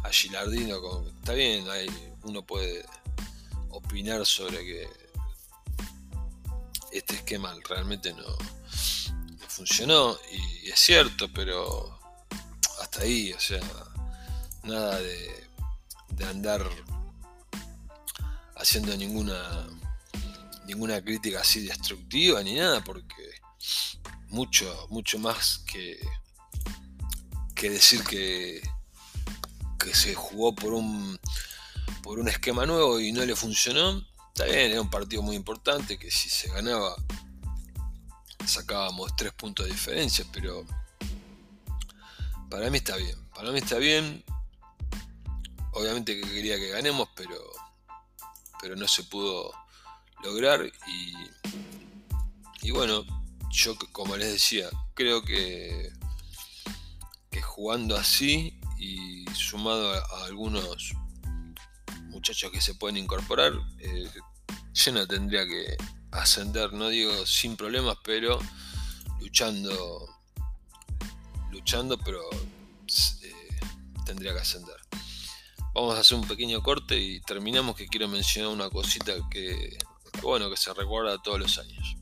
[0.04, 0.80] a Gilardino.
[0.80, 1.90] Con, está bien, hay,
[2.22, 2.86] uno puede
[3.70, 4.88] opinar sobre que
[6.92, 8.24] este esquema realmente no,
[9.48, 11.98] funcionó y es cierto, pero
[12.80, 13.60] hasta ahí, o sea,
[14.62, 16.64] nada de andar
[18.54, 19.66] haciendo ninguna
[20.66, 23.40] ninguna crítica así destructiva ni nada, porque
[24.28, 25.98] mucho, mucho más que,
[27.54, 28.62] que decir que,
[29.78, 31.18] que se jugó por un
[32.02, 35.98] por un esquema nuevo y no le funcionó, está bien, era un partido muy importante
[35.98, 36.96] que si se ganaba
[38.44, 40.66] sacábamos tres puntos de diferencia, pero
[42.50, 43.16] para mí está bien.
[43.34, 44.24] Para mí está bien.
[45.72, 47.38] Obviamente que quería que ganemos, pero,
[48.60, 49.52] pero no se pudo
[50.22, 50.64] lograr.
[50.86, 51.14] Y,
[52.62, 53.04] y bueno,
[53.50, 55.92] yo como les decía, creo que,
[57.30, 60.94] que jugando así y sumado a, algunos
[62.08, 64.10] muchachos que se pueden incorporar, eh,
[64.92, 65.76] no tendría que,
[66.12, 68.38] ascender, no digo sin problemas, pero
[69.20, 70.08] luchando,
[71.50, 73.60] luchando, pero eh,
[74.04, 74.76] tendría que ascender.
[75.74, 79.78] Vamos a hacer un pequeño corte y terminamos que quiero mencionar una cosita que,
[80.12, 81.96] que bueno, que se recuerda todos los años.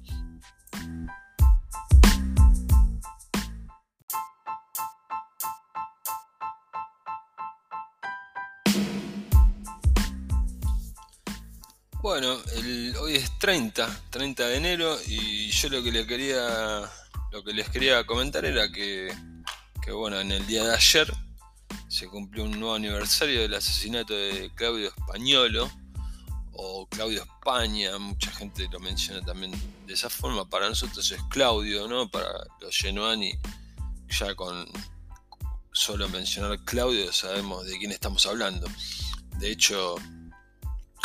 [12.03, 12.39] Bueno,
[13.03, 16.91] hoy es 30, 30 de enero y yo lo que les quería,
[17.31, 19.15] lo que les quería comentar era que,
[19.83, 21.13] que bueno, en el día de ayer
[21.89, 25.71] se cumplió un nuevo aniversario del asesinato de Claudio Españolo
[26.91, 29.53] Claudio España, mucha gente lo menciona también
[29.87, 32.11] de esa forma, para nosotros es Claudio, ¿no?
[32.11, 32.29] Para
[32.61, 33.39] los Genuani
[34.09, 34.67] ya con
[35.73, 38.67] solo mencionar Claudio sabemos de quién estamos hablando.
[39.39, 39.95] De hecho,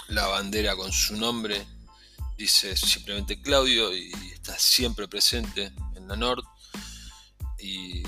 [0.09, 1.65] la bandera con su nombre
[2.37, 6.43] dice simplemente Claudio y está siempre presente en la Nord.
[7.59, 8.03] Y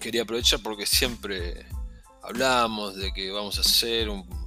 [0.00, 1.66] quería aprovechar porque siempre
[2.22, 4.43] hablamos de que vamos a hacer un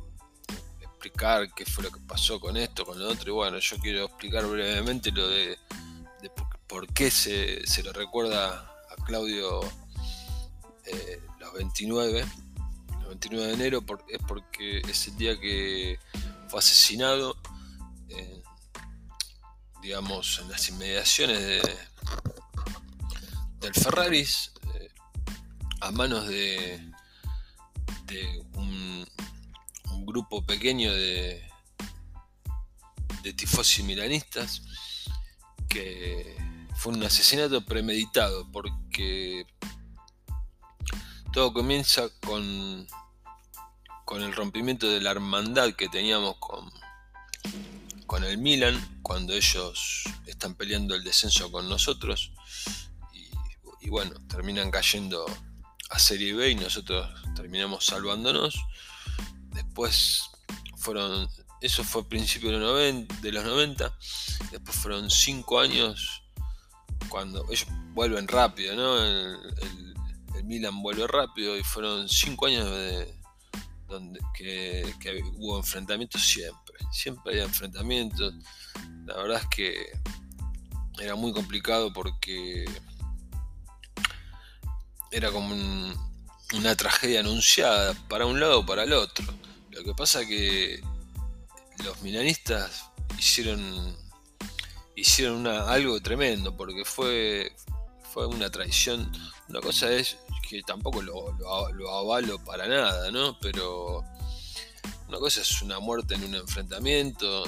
[1.08, 3.30] explicar qué fue lo que pasó con esto, con lo otro.
[3.30, 5.58] Y bueno, yo quiero explicar brevemente lo de,
[6.68, 9.62] por, qué se, se, recuerda a Claudio
[10.86, 12.26] eh, los 29
[13.08, 15.98] 29 de enero es porque es el día que
[16.50, 17.38] fue asesinado,
[19.82, 21.78] digamos, en las inmediaciones de,
[23.62, 24.90] del Ferraris, eh,
[25.80, 26.92] a manos de,
[28.06, 29.06] de un,
[30.06, 31.44] grupo pequeño de,
[33.24, 34.62] de tifosi milanistas
[35.68, 36.36] que
[36.76, 39.46] fue un asesinato premeditado porque
[41.34, 42.88] todo comienza con,
[44.06, 46.72] con el rompimiento de la hermandad que teníamos con,
[48.06, 52.32] con el Milan cuando ellos están peleando el descenso con nosotros
[53.82, 55.26] y, bueno, terminan cayendo
[55.90, 58.56] a Serie B y nosotros terminamos salvándonos.
[59.78, 60.32] Después
[60.76, 61.30] fueron,
[61.62, 63.98] eso fue a principios de los 90, de los 90
[64.50, 66.24] después fueron 5 años
[67.10, 69.04] cuando ellos vuelven rápido, ¿no?
[69.04, 69.38] El,
[70.46, 73.14] Milan vuelve rápido y fueron 5 años de,
[73.88, 74.96] donde que,
[75.36, 78.34] hubo enfrentamientos siempre, siempre había enfrentamientos
[79.06, 79.92] la verdad es que
[81.00, 82.66] era muy complicado porque
[85.12, 85.54] era como
[86.56, 89.38] una tragedia anunciada para un lado o para el otro.
[89.78, 90.82] Lo que pasa que
[91.86, 93.96] los milanistas hicieron
[94.96, 97.56] hicieron algo tremendo porque fue
[98.12, 99.12] fue una traición.
[99.50, 100.18] Una cosa es
[100.50, 101.32] que tampoco lo,
[101.74, 103.38] lo avalo para nada, ¿no?
[103.40, 104.04] Pero
[105.08, 107.44] una cosa es una muerte en un enfrentamiento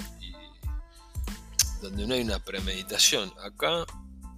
[1.81, 3.33] donde no hay una premeditación.
[3.43, 3.85] Acá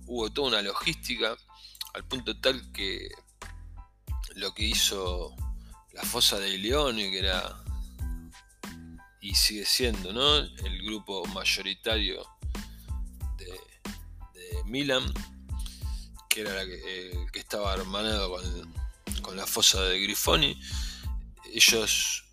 [0.06, 1.36] hubo toda una logística
[1.94, 3.10] al punto tal que
[4.36, 5.36] lo que hizo
[5.92, 7.61] la fosa de Leone, que era
[9.22, 10.38] y sigue siendo ¿no?
[10.38, 12.28] el grupo mayoritario
[13.38, 13.60] de,
[14.66, 15.04] Milan,
[16.30, 18.74] que era el que estaba hermanado con,
[19.22, 20.60] con la fosa de Grifoni,
[21.54, 22.26] ellos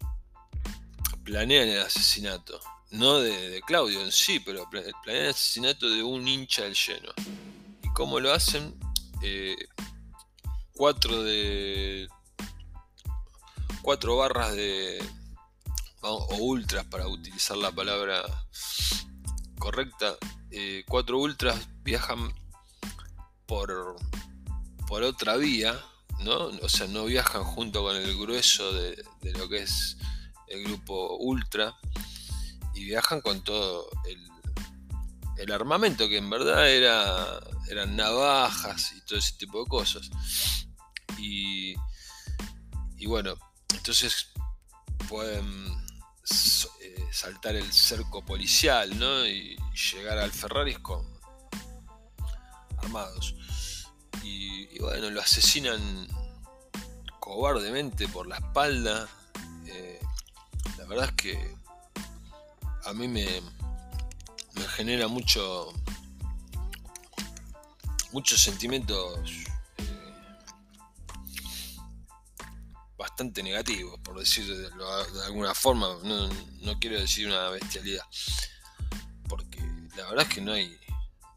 [1.24, 6.62] planean el asesinato no de, Claudio en sí, pero planean el asesinato de un hincha
[6.62, 7.12] del lleno.
[7.83, 8.74] ¿Y cómo lo hacen?
[9.22, 9.57] Eh,
[10.74, 12.09] cuatro de.
[13.83, 15.03] cuatro barras de.
[16.00, 18.22] O ultras para utilizar la palabra
[19.58, 20.16] correcta.
[20.50, 22.32] Eh, cuatro ultras viajan
[23.46, 23.96] por.
[24.87, 25.78] por otra vía,
[26.20, 26.46] ¿no?
[26.62, 29.96] O sea, no viajan junto con el grueso de, de lo que es
[30.48, 31.76] el grupo ultra
[32.74, 39.32] y viajan con todo el, armamento, que en verdad era, eran navajas y todo ese
[39.32, 40.11] tipo de cosas.
[41.16, 41.74] Y,
[42.96, 43.34] y bueno,
[43.74, 44.30] entonces
[45.08, 45.88] pueden
[47.10, 49.26] saltar el cerco policial ¿no?
[49.26, 49.56] y,
[49.92, 51.06] llegar al Ferrari con
[52.78, 53.34] armados.
[54.22, 56.08] Y, bueno, lo asesinan
[57.20, 59.08] cobardemente por la espalda.
[59.66, 60.00] Eh,
[60.76, 61.56] la verdad es que
[62.84, 63.26] a mí me,
[64.54, 65.72] me genera mucho
[68.12, 69.47] muchos sentimientos
[72.98, 75.96] bastante negativos, por decirlo de, alguna forma.
[76.02, 78.04] No, quiero decir una bestialidad,
[79.28, 79.61] porque
[79.96, 80.76] la verdad es que no hay,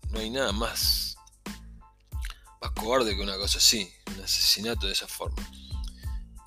[0.10, 1.16] no hay nada más,
[2.60, 5.42] más cobarde que una cosa así, un asesinato de esa forma.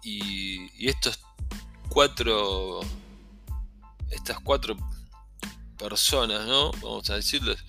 [0.02, 1.20] Y, y estos
[1.88, 2.80] cuatro,
[4.10, 4.76] estas cuatro
[5.78, 6.72] personas, ¿no?
[6.72, 7.64] Vamos a decirles,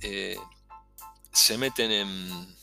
[0.00, 0.38] eh,
[1.32, 2.56] se meten en,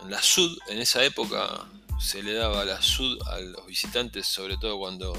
[0.00, 0.58] en la sud.
[0.68, 1.68] En esa época
[2.02, 5.16] se le daba la sud a los visitantes, sobre todo cuando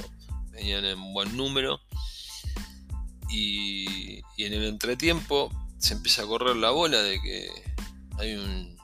[0.50, 1.80] venían en buen número.
[3.30, 7.50] Y, en el entretiempo se empieza a correr la bola de que
[8.18, 8.78] hay un,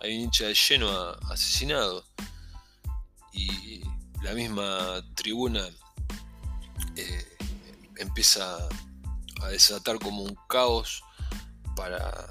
[0.00, 0.90] hay un hincha de lleno
[1.30, 2.04] asesinado.
[3.32, 3.80] Y
[4.22, 5.66] la misma tribuna
[6.96, 7.36] eh,
[7.96, 8.68] empieza
[9.40, 11.02] a desatar como un caos
[11.74, 12.28] para,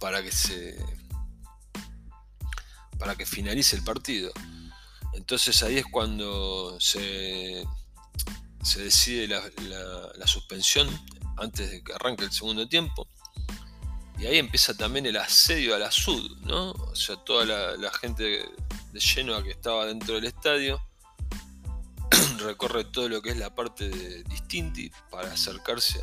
[0.00, 1.03] para que se
[2.98, 4.32] para que finalice el partido.
[5.14, 7.64] Entonces ahí es cuando se,
[8.62, 10.88] se decide la, suspensión
[11.36, 13.08] antes de que arranque el segundo tiempo.
[14.18, 16.70] Y ahí empieza también el asedio a la Sud, ¿no?
[16.70, 18.48] O sea, toda la, la gente
[18.92, 20.80] de Genoa que estaba dentro del estadio
[22.38, 26.00] recorre todo lo que es la parte de Distinti para acercarse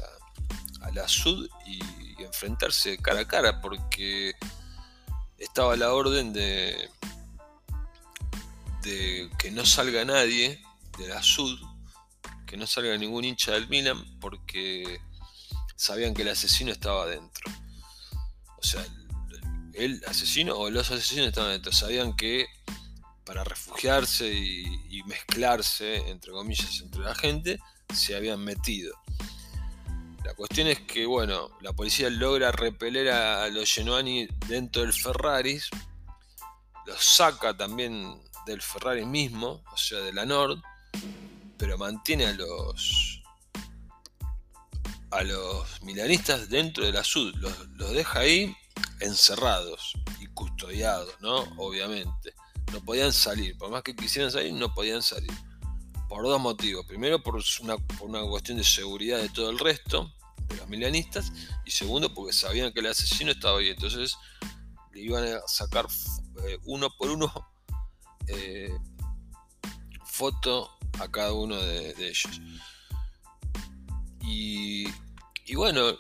[0.82, 1.80] a, la Sud y,
[2.22, 4.34] enfrentarse cara a cara porque
[5.42, 6.89] estaba la orden de,
[8.84, 10.62] que no salga nadie
[10.98, 11.60] de la Sud,
[12.46, 15.02] que no salga ningún hincha del Milan porque
[15.76, 17.52] sabían que el asesino estaba adentro.
[18.58, 18.86] O sea,
[19.74, 22.46] el asesino o los asesinos estaban adentro, sabían que
[23.26, 27.60] para refugiarse y, mezclarse, entre comillas, entre la gente,
[27.94, 28.94] se habían metido.
[30.24, 35.70] La cuestión es que, bueno, la policía logra repeler a, los Genuani dentro del Ferraris.
[36.86, 40.62] los saca también del Ferrari mismo, o sea, de la Nord,
[41.58, 43.18] pero mantiene a los
[45.12, 48.56] a los milanistas dentro de la Sud, los, los deja ahí
[49.02, 51.40] encerrados y custodiados, ¿no?
[51.58, 52.34] Obviamente.
[52.72, 55.32] No podían salir, por más que quisieran salir, no podían salir.
[56.12, 56.86] Por dos motivos.
[56.86, 60.14] Primero, por una, cuestión de seguridad de todo el resto,
[60.49, 61.32] de los milanistas,
[61.64, 63.70] y segundo, porque sabían que el asesino estaba ahí.
[63.70, 64.18] Entonces,
[64.91, 65.88] le iban a sacar
[66.45, 67.32] eh, uno por uno
[68.28, 68.78] eh,
[70.03, 72.41] foto a cada uno de, ellos.
[74.20, 74.91] Y,
[75.55, 75.97] bueno,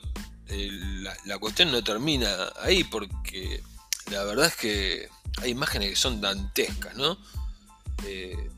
[1.23, 3.63] la, cuestión no termina ahí porque
[4.11, 7.17] la verdad es que hay imágenes que son dantescas, ¿no?
[8.05, 8.51] Eh,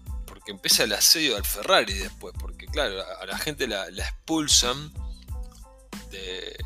[0.44, 4.92] porque empieza el asedio al Ferrari después, porque claro, a, la gente la, expulsan
[6.12, 6.58] de,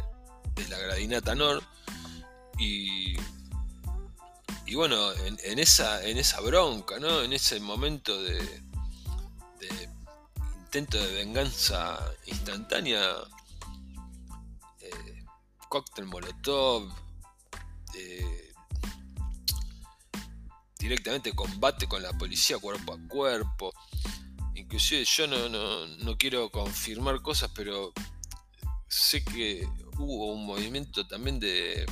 [0.56, 1.62] de, la gradinata Nord
[2.58, 3.18] y
[4.66, 7.22] y bueno, en, esa, en esa bronca, ¿no?
[7.22, 8.64] En ese momento de,
[10.60, 13.02] intento de venganza instantánea,
[14.82, 15.24] eh,
[15.70, 16.92] cóctel molotov,
[17.96, 18.47] eh,
[20.90, 23.74] directamente combate con la policía cuerpo a cuerpo.
[24.56, 25.50] Inclusive yo no,
[25.88, 27.94] no quiero confirmar cosas, pero
[28.88, 29.68] sé que
[29.98, 31.86] hubo un movimiento también de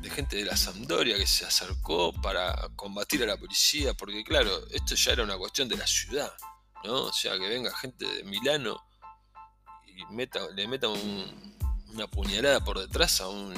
[0.00, 4.50] de gente de la Sampdoria que se acercó para combatir a la policía, porque claro,
[4.70, 6.32] esto ya era una cuestión de la ciudad,
[6.84, 7.04] ¿no?
[7.04, 8.82] O sea, que venga gente de Milano
[9.86, 13.54] y meta, le meta una puñalada por detrás a un,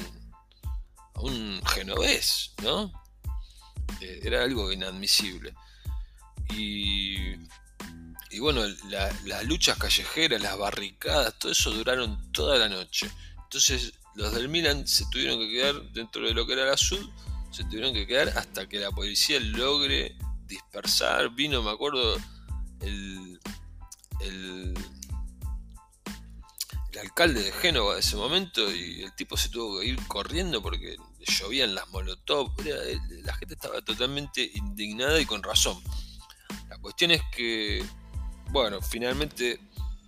[1.15, 2.93] a un genovés, ¿no?
[4.01, 5.55] Eh, era algo inadmisible.
[6.55, 7.37] Y,
[8.39, 8.63] bueno,
[9.25, 13.11] las luchas callejeras, las barricadas, todo eso duraron toda la noche.
[13.45, 17.09] Entonces los del Milan se tuvieron que quedar dentro de lo que era la Sud,
[17.51, 20.17] se tuvieron que quedar hasta que la policía logre
[20.47, 21.31] dispersar.
[21.35, 22.17] Vino, me acuerdo,
[22.81, 23.41] el,
[24.21, 24.75] el,
[27.01, 30.97] alcalde de Génova de ese momento y el tipo se tuvo que ir corriendo porque
[31.25, 32.53] llovían las molotov.
[33.25, 35.83] La gente estaba totalmente indignada y con razón.
[36.69, 37.85] La cuestión es que,
[38.51, 39.61] bueno, finalmente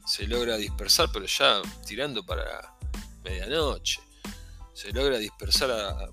[0.07, 2.75] se logra dispersar, pero ya tirando para
[3.23, 4.01] medianoche.
[4.73, 6.09] Se logra dispersar a,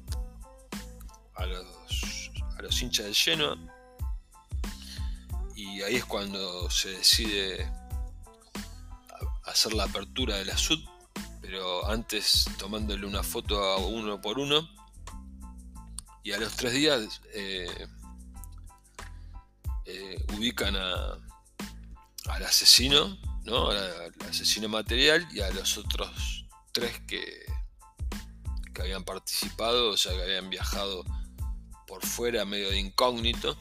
[1.35, 3.57] a, los, a los hinchas del Genoa.
[5.55, 7.71] Y ahí es cuando se decide
[9.45, 10.79] hacer la apertura de la SUD,
[11.41, 14.69] pero antes tomándole una foto a uno por uno.
[16.23, 17.87] Y a los tres días eh,
[19.85, 21.17] eh, ubican a,
[22.27, 23.69] al asesino, ¿no?
[23.69, 27.45] al asesino material y a los otros tres que,
[28.73, 31.03] que habían participado, o sea, que habían viajado
[31.87, 33.57] por fuera medio de incógnito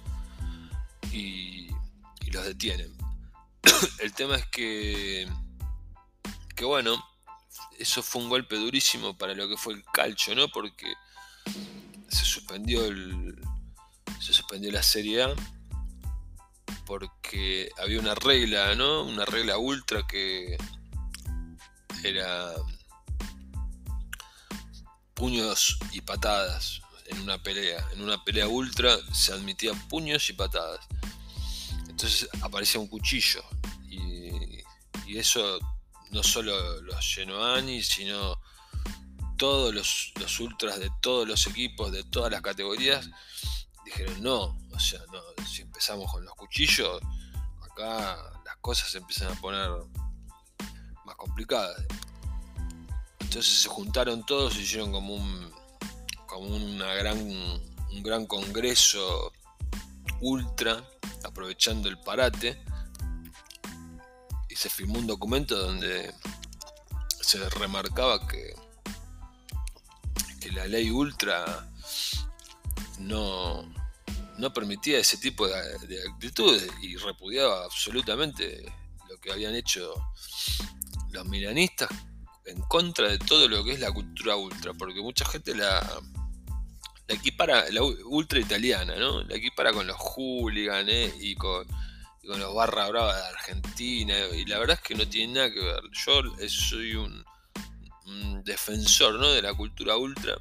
[1.13, 1.69] y,
[2.31, 2.97] los detienen.
[3.99, 5.29] El tema es que,
[6.55, 7.05] que bueno,
[7.77, 10.47] eso fue un golpe durísimo para lo que fue el calcio, ¿no?
[10.47, 10.95] Porque
[12.11, 13.41] se suspendió el,
[14.21, 15.35] se suspendió la Serie A
[16.87, 19.03] porque había una regla, ¿no?
[19.03, 20.57] Una regla ultra que
[22.03, 22.55] era
[25.15, 27.87] puños y patadas en una pelea.
[27.93, 30.81] En una pelea ultra se admitían puños y patadas.
[31.89, 33.45] Entonces aparecía un cuchillo.
[33.89, 34.31] Y,
[35.17, 35.59] eso
[36.13, 38.41] no solo los Genoani, sino
[39.41, 43.09] todos los, ultras de todos los equipos, de todas las categorías,
[43.87, 44.59] dijeron no.
[44.71, 45.01] O sea,
[45.51, 47.01] si empezamos con los cuchillos,
[47.63, 49.71] acá las cosas se empiezan a poner
[51.07, 51.75] más complicadas.
[53.21, 55.51] Entonces se juntaron todos y hicieron como un
[56.27, 59.33] como una gran, un gran congreso
[60.21, 60.87] ultra,
[61.25, 62.63] aprovechando el parate,
[64.51, 66.15] y se firmó un documento donde
[67.23, 68.55] se remarcaba que,
[70.51, 71.69] la ley ultra
[72.99, 73.73] no,
[74.39, 78.65] no permitía ese tipo de, de actitudes y repudiaba absolutamente
[79.09, 79.95] lo que habían hecho
[81.11, 81.91] los milanistas
[82.47, 85.81] en contra de todo lo que es la cultura ultra, porque mucha gente la,
[87.07, 89.23] la equipara, la ultra italiana, ¿no?
[89.23, 91.15] La equipara con los hooligans ¿eh?
[91.21, 91.67] y, con,
[92.23, 95.83] los barra brava de Argentina, y la verdad es que no tiene nada que ver.
[95.93, 97.25] Yo soy un,
[98.45, 99.29] defensor ¿no?
[99.31, 100.37] de la cultura ultra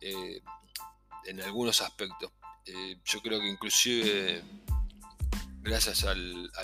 [0.00, 0.40] eh,
[1.26, 2.32] en algunos aspectos.
[2.66, 4.42] Eh, yo creo que inclusive
[5.60, 6.62] gracias al, a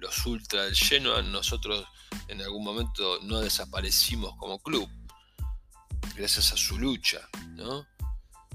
[0.00, 1.86] los ultra del Genoa, nosotros
[2.28, 4.88] en algún momento no desaparecimos como club,
[6.16, 7.20] gracias a su lucha,
[7.54, 7.86] ¿no?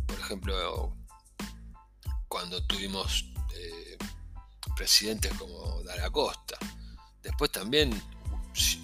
[0.05, 0.95] Por ejemplo,
[2.27, 3.25] cuando tuvimos
[3.55, 3.97] eh,
[4.75, 6.57] presidentes como Dara Costa.
[7.23, 7.91] Después también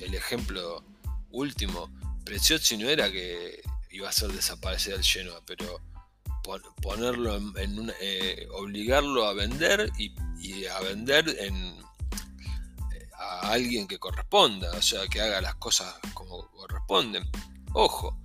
[0.02, 0.84] el ejemplo
[1.30, 1.90] último,
[2.24, 3.62] Preciosi no era que
[3.92, 5.82] iba a hacer desaparecer el Genoa, pero
[6.82, 14.72] ponerlo en, eh, obligarlo a vender y, a vender en, eh, a alguien que corresponda,
[14.72, 17.30] o sea, que haga las cosas como corresponden.
[17.74, 18.18] Ojo,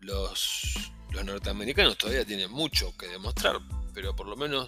[0.00, 0.74] los,
[1.10, 3.58] los norteamericanos todavía tienen mucho que demostrar,
[3.94, 4.66] pero por lo menos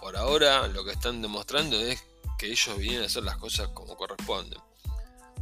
[0.00, 2.02] por ahora lo que están demostrando es
[2.38, 4.58] que ellos vienen a hacer las cosas como corresponden.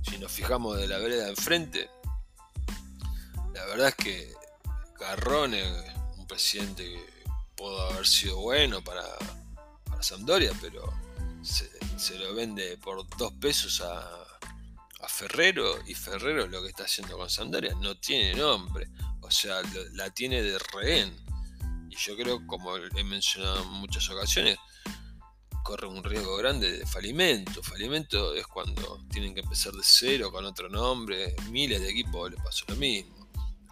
[0.03, 1.89] Si nos fijamos de la vereda enfrente,
[3.55, 4.33] la verdad es que
[4.99, 5.63] Garrone,
[6.17, 7.25] un presidente que
[7.57, 9.05] pudo haber sido bueno para,
[9.85, 10.93] para Sampdoria, pero
[11.43, 14.19] se, lo vende por dos pesos a,
[15.09, 18.89] Ferrero y Ferrero lo que está haciendo con Sampdoria no tiene nombre,
[19.21, 19.61] o sea,
[19.93, 21.15] la tiene de rehén.
[21.91, 24.59] Y yo creo, como he mencionado en muchas ocasiones,
[25.63, 27.63] corre un riesgo grande de falimento.
[27.63, 31.35] Falimento es cuando tienen que empezar de cero con otro nombre.
[31.51, 33.29] Miles de equipos le pasó lo mismo.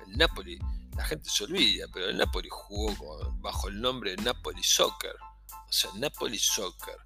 [0.07, 0.59] El Napoli,
[0.97, 5.15] la gente se olvida, pero el Napoli jugó bajo el nombre Napoli Soccer.
[5.69, 6.97] O sea, Napoli Soccer.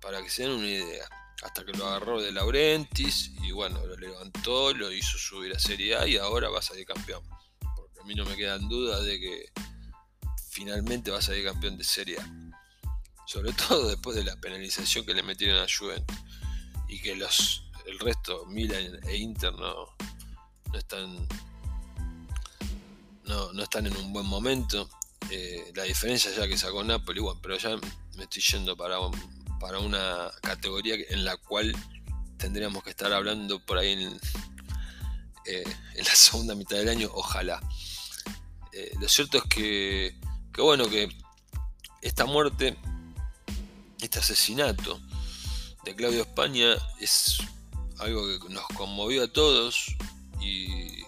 [0.00, 1.08] Para que se den una idea.
[1.42, 5.96] Hasta que lo agarró de Laurentis y bueno, lo levantó, lo hizo subir a Serie
[5.96, 7.22] A y ahora va a salir campeón.
[7.76, 9.52] Porque a mí no me quedan dudas de que
[10.48, 12.43] finalmente va a salir campeón de Serie A
[13.26, 16.16] sobre todo después de la penalización que le metieron a Juventus.
[16.88, 19.88] Y que los el resto Milan e Inter no,
[20.72, 21.28] están
[23.24, 24.88] no, están en un buen momento.
[25.30, 27.76] Eh, la diferencia ya que sacó Napoli bueno, pero ya
[28.16, 28.98] me estoy yendo para,
[29.58, 31.74] para una categoría en la cual
[32.36, 34.20] tendríamos que estar hablando por ahí en,
[35.46, 35.64] eh,
[35.94, 37.60] en la segunda mitad del año ojalá.
[38.72, 40.18] Eh, lo cierto es que,
[40.52, 41.08] que bueno que
[42.02, 42.76] esta muerte
[44.14, 45.00] este asesinato
[45.82, 47.38] de Claudio España es
[47.98, 49.86] algo que nos conmovió a todos
[50.40, 51.02] y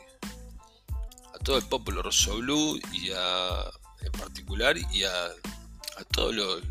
[1.33, 2.03] a todo el pueblo
[2.39, 5.29] Blue y a, en particular y a,
[6.11, 6.63] todos los,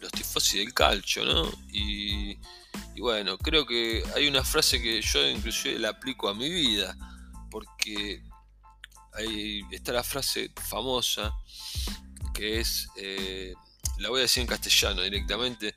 [0.00, 1.48] los tifosi del calcio, ¿no?
[1.70, 2.36] Y,
[2.96, 6.96] y, bueno, creo que hay una frase que yo inclusive la aplico a mi vida,
[7.52, 8.20] porque
[9.12, 11.32] ahí está la frase famosa
[12.34, 13.54] que es eh,
[13.98, 15.74] la voy a decir en castellano directamente,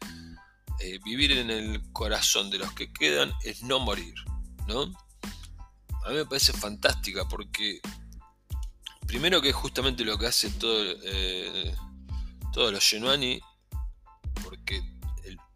[0.80, 4.16] eh, vivir en el corazón de los que quedan es no morir,
[4.68, 4.84] ¿no?
[6.06, 7.80] A mí me parece fantástica porque
[9.06, 11.76] primero que es justamente lo que hace todo, eh,
[12.54, 13.42] todos los Genuani,
[14.44, 14.82] porque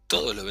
[0.08, 0.44] todos, los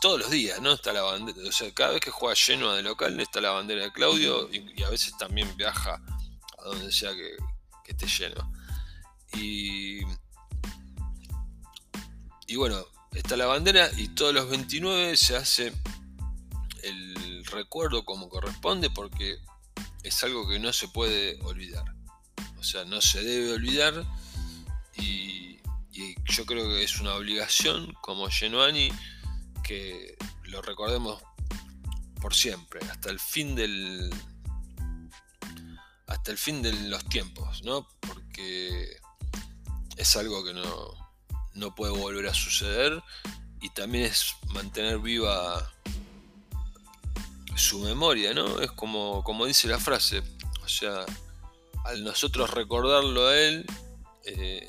[0.00, 0.72] todos los días, ¿no?
[0.72, 3.84] Está la bandera, o sea, cada vez que juega Genoa de local está la bandera
[3.84, 6.00] de Claudio y, a veces también viaja
[6.58, 7.36] a donde sea que,
[7.84, 8.52] que esté lleno.
[9.34, 10.00] Y
[12.50, 15.72] y bueno, está la bandera y todos los 29 se hace
[16.82, 19.38] el recuerdo como corresponde porque
[20.02, 21.84] es algo que no se puede olvidar.
[22.58, 24.04] O sea, no se debe olvidar
[24.96, 25.60] y,
[26.24, 28.90] yo creo que es una obligación como Genuani
[29.62, 31.22] que lo recordemos
[32.20, 34.10] por siempre, hasta el fin del
[36.08, 37.86] hasta el fin de los tiempos, ¿no?
[38.00, 38.96] Porque
[39.96, 40.99] es algo que no,
[41.54, 43.02] no puede volver a suceder
[43.60, 45.72] y también es mantener viva
[47.56, 48.60] su memoria, ¿no?
[48.60, 50.22] Es como, como dice la frase,
[50.62, 51.04] o sea,
[51.84, 53.66] al nosotros recordarlo a él,
[54.24, 54.68] eh,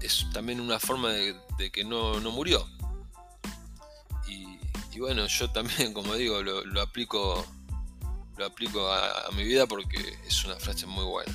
[0.00, 1.36] es también una forma de,
[1.72, 2.66] que no, murió.
[4.26, 7.44] Y, bueno, yo también, como digo, lo, aplico,
[8.36, 11.32] lo aplico a, mi vida porque es una frase muy buena.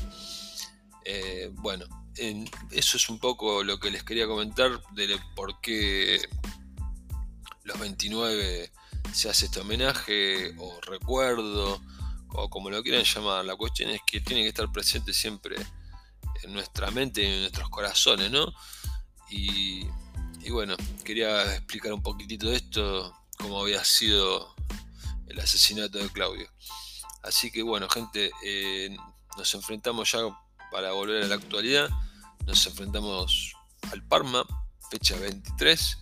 [1.03, 1.85] Eh, bueno,
[2.15, 6.21] eso es un poco lo que les quería comentar de por qué
[7.63, 8.71] los 29
[9.13, 11.81] se hace este homenaje o recuerdo
[12.29, 13.45] o como lo quieran llamar.
[13.45, 15.55] La cuestión es que tiene que estar presente siempre
[16.43, 18.53] en nuestra mente y en nuestros corazones, ¿no?
[19.29, 19.87] Y,
[20.49, 24.55] bueno, quería explicar un poquitito de esto, cómo había sido
[25.27, 26.49] el asesinato de Claudio.
[27.23, 28.95] Así que bueno, gente, eh,
[29.37, 30.19] nos enfrentamos ya
[30.71, 31.89] para volver a la actualidad
[32.49, 33.53] nos enfrentamos
[33.91, 34.43] al Parma,
[34.89, 35.99] fecha 23.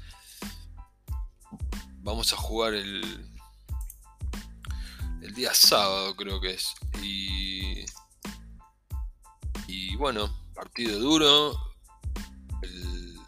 [1.98, 3.30] Vamos a jugar el,
[5.22, 6.74] el día sábado, creo que es.
[7.04, 7.84] Y,
[9.68, 11.60] y bueno, partido duro.
[12.62, 13.20] El,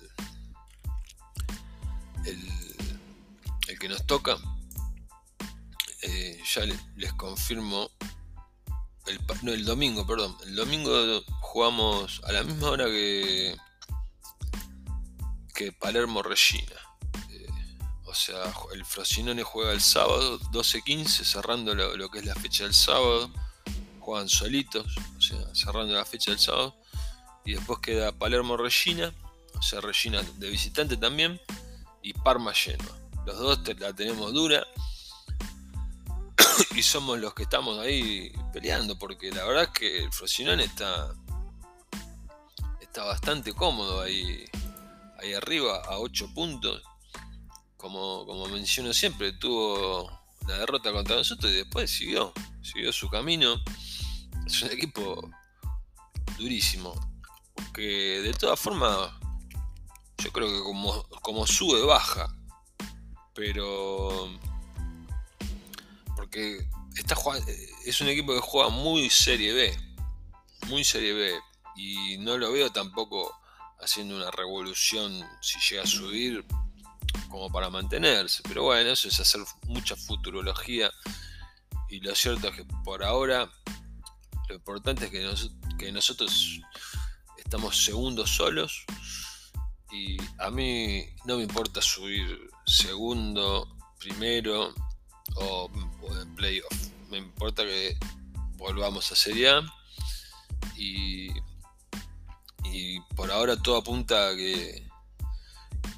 [3.67, 4.37] el, que nos toca.
[6.03, 6.61] Eh, ya
[6.95, 7.91] les confirmo
[9.09, 10.35] el, no, el domingo, perdón.
[10.45, 13.55] El domingo jugamos a la misma hora que,
[15.53, 16.75] que Palermo Regina.
[17.31, 17.47] Eh,
[18.05, 22.73] o sea, el Frosinone juega el sábado 12-15, cerrando lo, que es la fecha del
[22.73, 23.31] sábado.
[23.99, 26.75] Juegan solitos, o sea, cerrando la fecha del sábado.
[27.45, 29.13] Y después queda Palermo Regina,
[29.53, 31.39] o sea, Regina de visitante también.
[32.01, 32.85] Y Parma lleno.
[33.25, 34.65] Los dos la tenemos dura.
[36.75, 41.13] y somos los que estamos ahí peleando, porque la verdad es que el Frosinone está,
[42.81, 44.45] está bastante cómodo ahí
[45.21, 46.81] ahí arriba a 8 puntos.
[47.77, 50.09] Como, como menciono siempre, tuvo
[50.47, 53.55] la derrota contra nosotros y después siguió, siguió su camino.
[54.45, 55.29] Es un equipo
[56.37, 56.93] durísimo.
[57.73, 59.11] Que de todas formas,
[60.17, 62.35] yo creo que como, como sube, baja.
[63.33, 64.29] Pero.
[66.15, 66.67] Porque
[66.99, 67.15] está
[67.85, 69.77] es un equipo que juega muy Serie B.
[70.67, 71.39] Muy Serie B.
[71.75, 73.33] Y no lo veo tampoco
[73.79, 76.45] haciendo una revolución si llega a subir
[77.29, 78.43] como para mantenerse.
[78.43, 80.91] Pero bueno, eso es hacer mucha futurología.
[81.89, 83.49] Y lo cierto es que por ahora
[84.49, 86.59] lo importante es que, que nosotros
[87.37, 88.83] estamos segundos solos.
[89.91, 94.73] Y a mí no me importa subir segundo, primero
[95.35, 95.69] o,
[96.21, 96.73] en playoff.
[97.09, 97.97] Me importa que
[98.57, 99.61] volvamos a Serie A.
[100.77, 101.29] Y
[102.71, 104.87] y por ahora todo apunta a que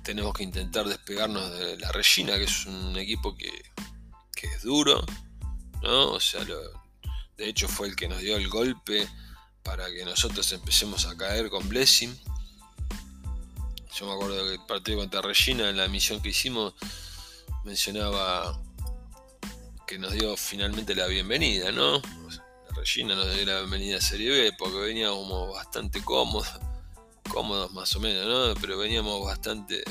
[0.03, 3.51] tenemos que intentar despegarnos de la Regina, que es un equipo que,
[4.41, 5.05] es duro,
[5.83, 6.13] ¿no?
[6.13, 9.07] O sea, de hecho fue el que nos dio el golpe
[9.61, 12.17] para que nosotros empecemos a caer con Blessing.
[13.93, 16.73] Yo me acuerdo que el partido contra Regina, en la misión que hicimos,
[17.63, 18.59] mencionaba
[19.91, 22.01] que nos dio finalmente la bienvenida, ¿no?
[22.77, 26.47] Regina nos dio la bienvenida a Serie B porque veníamos bastante cómodos,
[27.29, 28.61] cómodos más o menos, ¿no?
[28.61, 29.83] Pero veníamos bastante,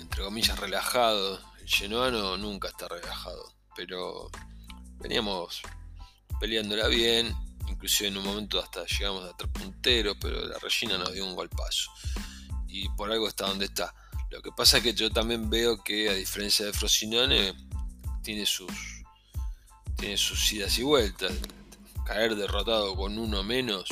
[0.00, 1.40] entre comillas, relajados.
[1.60, 4.32] El Genoano nunca está relajado, pero
[4.98, 5.62] veníamos
[6.40, 7.32] peleándola bien,
[7.68, 11.36] inclusive en un momento hasta llegamos a tres punteros, pero la Regina nos dio un
[11.36, 11.92] golpazo.
[12.66, 13.94] Y por algo está donde está.
[14.30, 17.54] Lo que pasa es que yo también veo que a diferencia de Frosinone,
[18.26, 18.72] tiene sus
[19.96, 21.32] tiene sus idas y vueltas.
[22.04, 23.88] Caer derrotado con uno menos,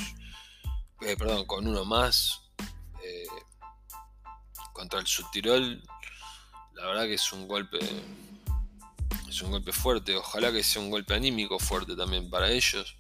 [1.03, 2.43] eh, perdón, con uno más
[3.01, 3.27] eh,
[4.73, 5.81] contra el Subtirol,
[6.75, 7.79] la verdad que es un golpe,
[9.29, 10.17] es un golpe fuerte.
[10.17, 12.97] Ojalá que sea un golpe anímico fuerte también para ellos.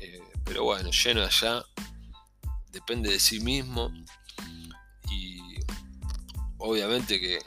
[0.00, 1.62] Eh, pero bueno, lleno allá,
[2.72, 3.92] depende de sí mismo
[5.10, 5.58] y
[6.56, 7.38] obviamente que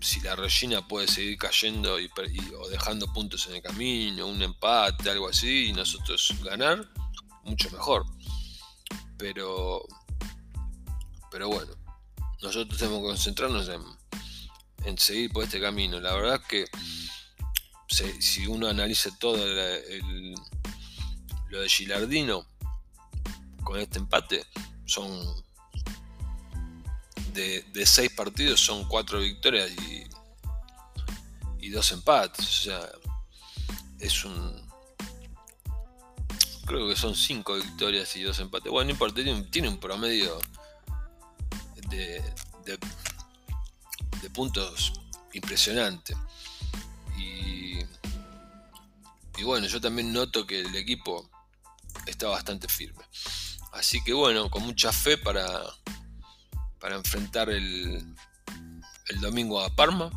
[0.00, 2.10] si la Regina puede seguir cayendo y,
[2.58, 6.88] o dejando puntos en el camino, un empate, algo así, y nosotros ganar,
[7.44, 8.04] mucho mejor.
[9.18, 9.84] Pero,
[11.30, 11.72] pero bueno,
[12.42, 13.70] nosotros tenemos que concentrarnos
[14.84, 16.00] en, seguir por este camino.
[16.00, 16.64] La verdad es que
[18.20, 19.36] si uno analiza todo
[21.48, 22.46] lo de Gilardino
[23.64, 24.46] con este empate,
[24.84, 25.45] son
[27.36, 30.04] de, seis partidos son cuatro victorias y,
[31.60, 32.46] y dos empates.
[32.46, 32.88] O sea,
[34.00, 34.66] es un.
[36.64, 38.72] Creo que son cinco victorias y dos empates.
[38.72, 40.38] Bueno, no importa, tiene, un promedio
[41.88, 42.20] de,
[42.64, 44.92] de, puntos
[45.32, 46.16] impresionante.
[49.38, 51.28] Y bueno, yo también noto que el equipo
[52.06, 53.04] está bastante firme.
[53.72, 55.62] Así que bueno, con mucha fe para,
[56.86, 58.14] para enfrentar el,
[59.20, 60.08] domingo a Parma,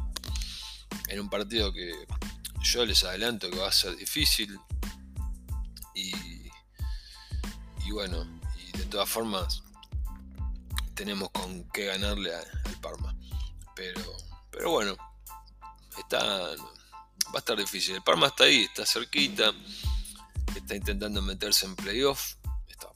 [1.07, 1.91] en un partido que
[2.61, 4.55] yo les adelanto que va a ser difícil
[5.95, 6.11] y,
[7.87, 8.23] y bueno,
[8.55, 9.63] y de todas formas
[10.93, 12.45] tenemos con qué ganarle al
[12.83, 13.15] Parma.
[13.75, 14.15] Pero,
[14.51, 14.95] pero bueno,
[15.97, 17.95] está, va a estar difícil.
[17.95, 19.51] El Parma está ahí, está cerquita,
[20.55, 22.35] está intentando meterse en playoff,
[22.67, 22.89] está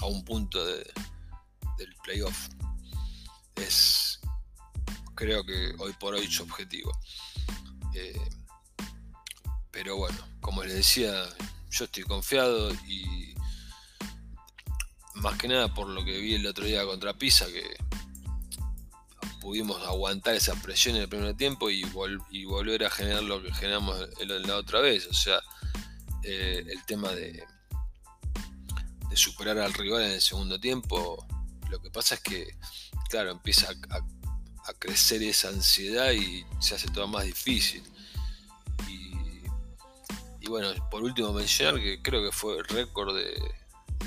[0.00, 0.88] a un punto de,
[1.76, 2.50] del playoff
[3.56, 4.20] es
[5.16, 6.92] creo que hoy por hoy su objetivo.
[7.94, 8.28] Eh,
[9.72, 11.12] pero bueno, como les decía,
[11.70, 13.34] yo estoy confiado y
[15.14, 17.76] más que nada por lo que vi el otro día contra Pisa, que
[19.40, 23.96] pudimos aguantar esa presión en el primer tiempo y, volver a generar lo que generamos
[24.26, 25.06] la otra vez.
[25.06, 25.40] O sea,
[26.22, 27.44] eh, el tema de,
[29.08, 31.26] de superar al rival en el segundo tiempo.
[31.70, 32.56] Lo que pasa es que
[33.08, 37.82] claro, empieza a, crecer esa ansiedad y se hace todo más difícil.
[38.88, 43.34] Y, bueno, por último mencionar que creo que fue el récord de,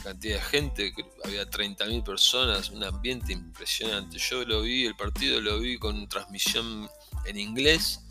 [0.04, 0.94] cantidad de gente,
[1.24, 4.18] había 30.000 personas, un ambiente impresionante.
[4.18, 6.90] Yo lo vi, el partido lo vi con transmisión
[7.26, 8.02] en inglés,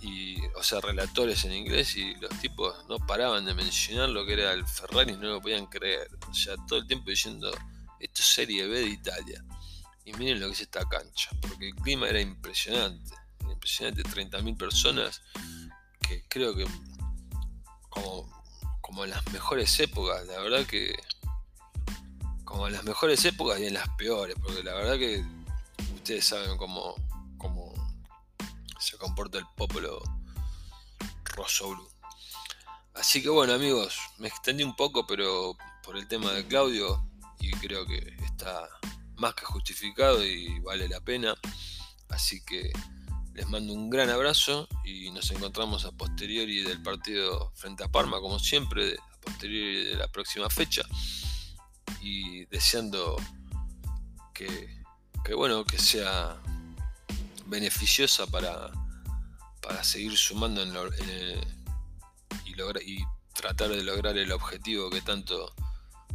[0.00, 4.32] y, o sea, relatores en inglés, y los tipos no paraban de mencionar lo que
[4.34, 6.08] era el Ferrari, no lo podían creer.
[6.28, 7.52] O sea, todo el tiempo diciendo,
[8.04, 9.44] esto es Serie B de Italia.
[10.04, 13.14] Y miren lo que es esta cancha, porque el clima era impresionante,
[13.48, 15.22] impresionante, 30.000 personas,
[16.00, 16.66] que creo que
[17.88, 18.42] como
[18.92, 20.94] como en las mejores épocas, la verdad que
[22.44, 25.24] como en las mejores épocas y en las peores, porque la verdad que
[25.94, 26.94] ustedes saben cómo,
[27.38, 27.72] cómo
[28.78, 30.02] se comporta el pueblo
[31.24, 31.74] rosso
[32.92, 37.02] Así que bueno amigos, me extendí un poco, pero por el tema de Claudio,
[37.42, 38.68] y creo que está
[39.16, 41.34] más que justificado y vale la pena.
[42.08, 42.70] Así que
[43.34, 48.20] les mando un gran abrazo y nos encontramos a posteriori del partido frente a Parma,
[48.20, 50.82] como siempre, a posteriori de la próxima fecha.
[52.00, 53.16] Y deseando
[54.32, 56.36] que, bueno, que sea
[57.46, 58.70] beneficiosa para,
[59.60, 62.50] para seguir sumando y,
[62.84, 65.54] y tratar de lograr el objetivo que tanto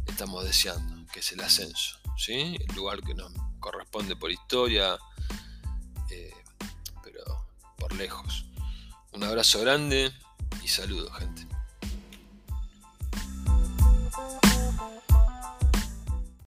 [0.06, 1.98] estamos deseando, es el ascenso.
[2.16, 2.56] ¿sí?
[2.68, 4.98] El lugar que nos corresponde por historia
[7.98, 8.44] lejos.
[9.12, 10.12] Un abrazo grande
[10.62, 11.46] y saludos, gente.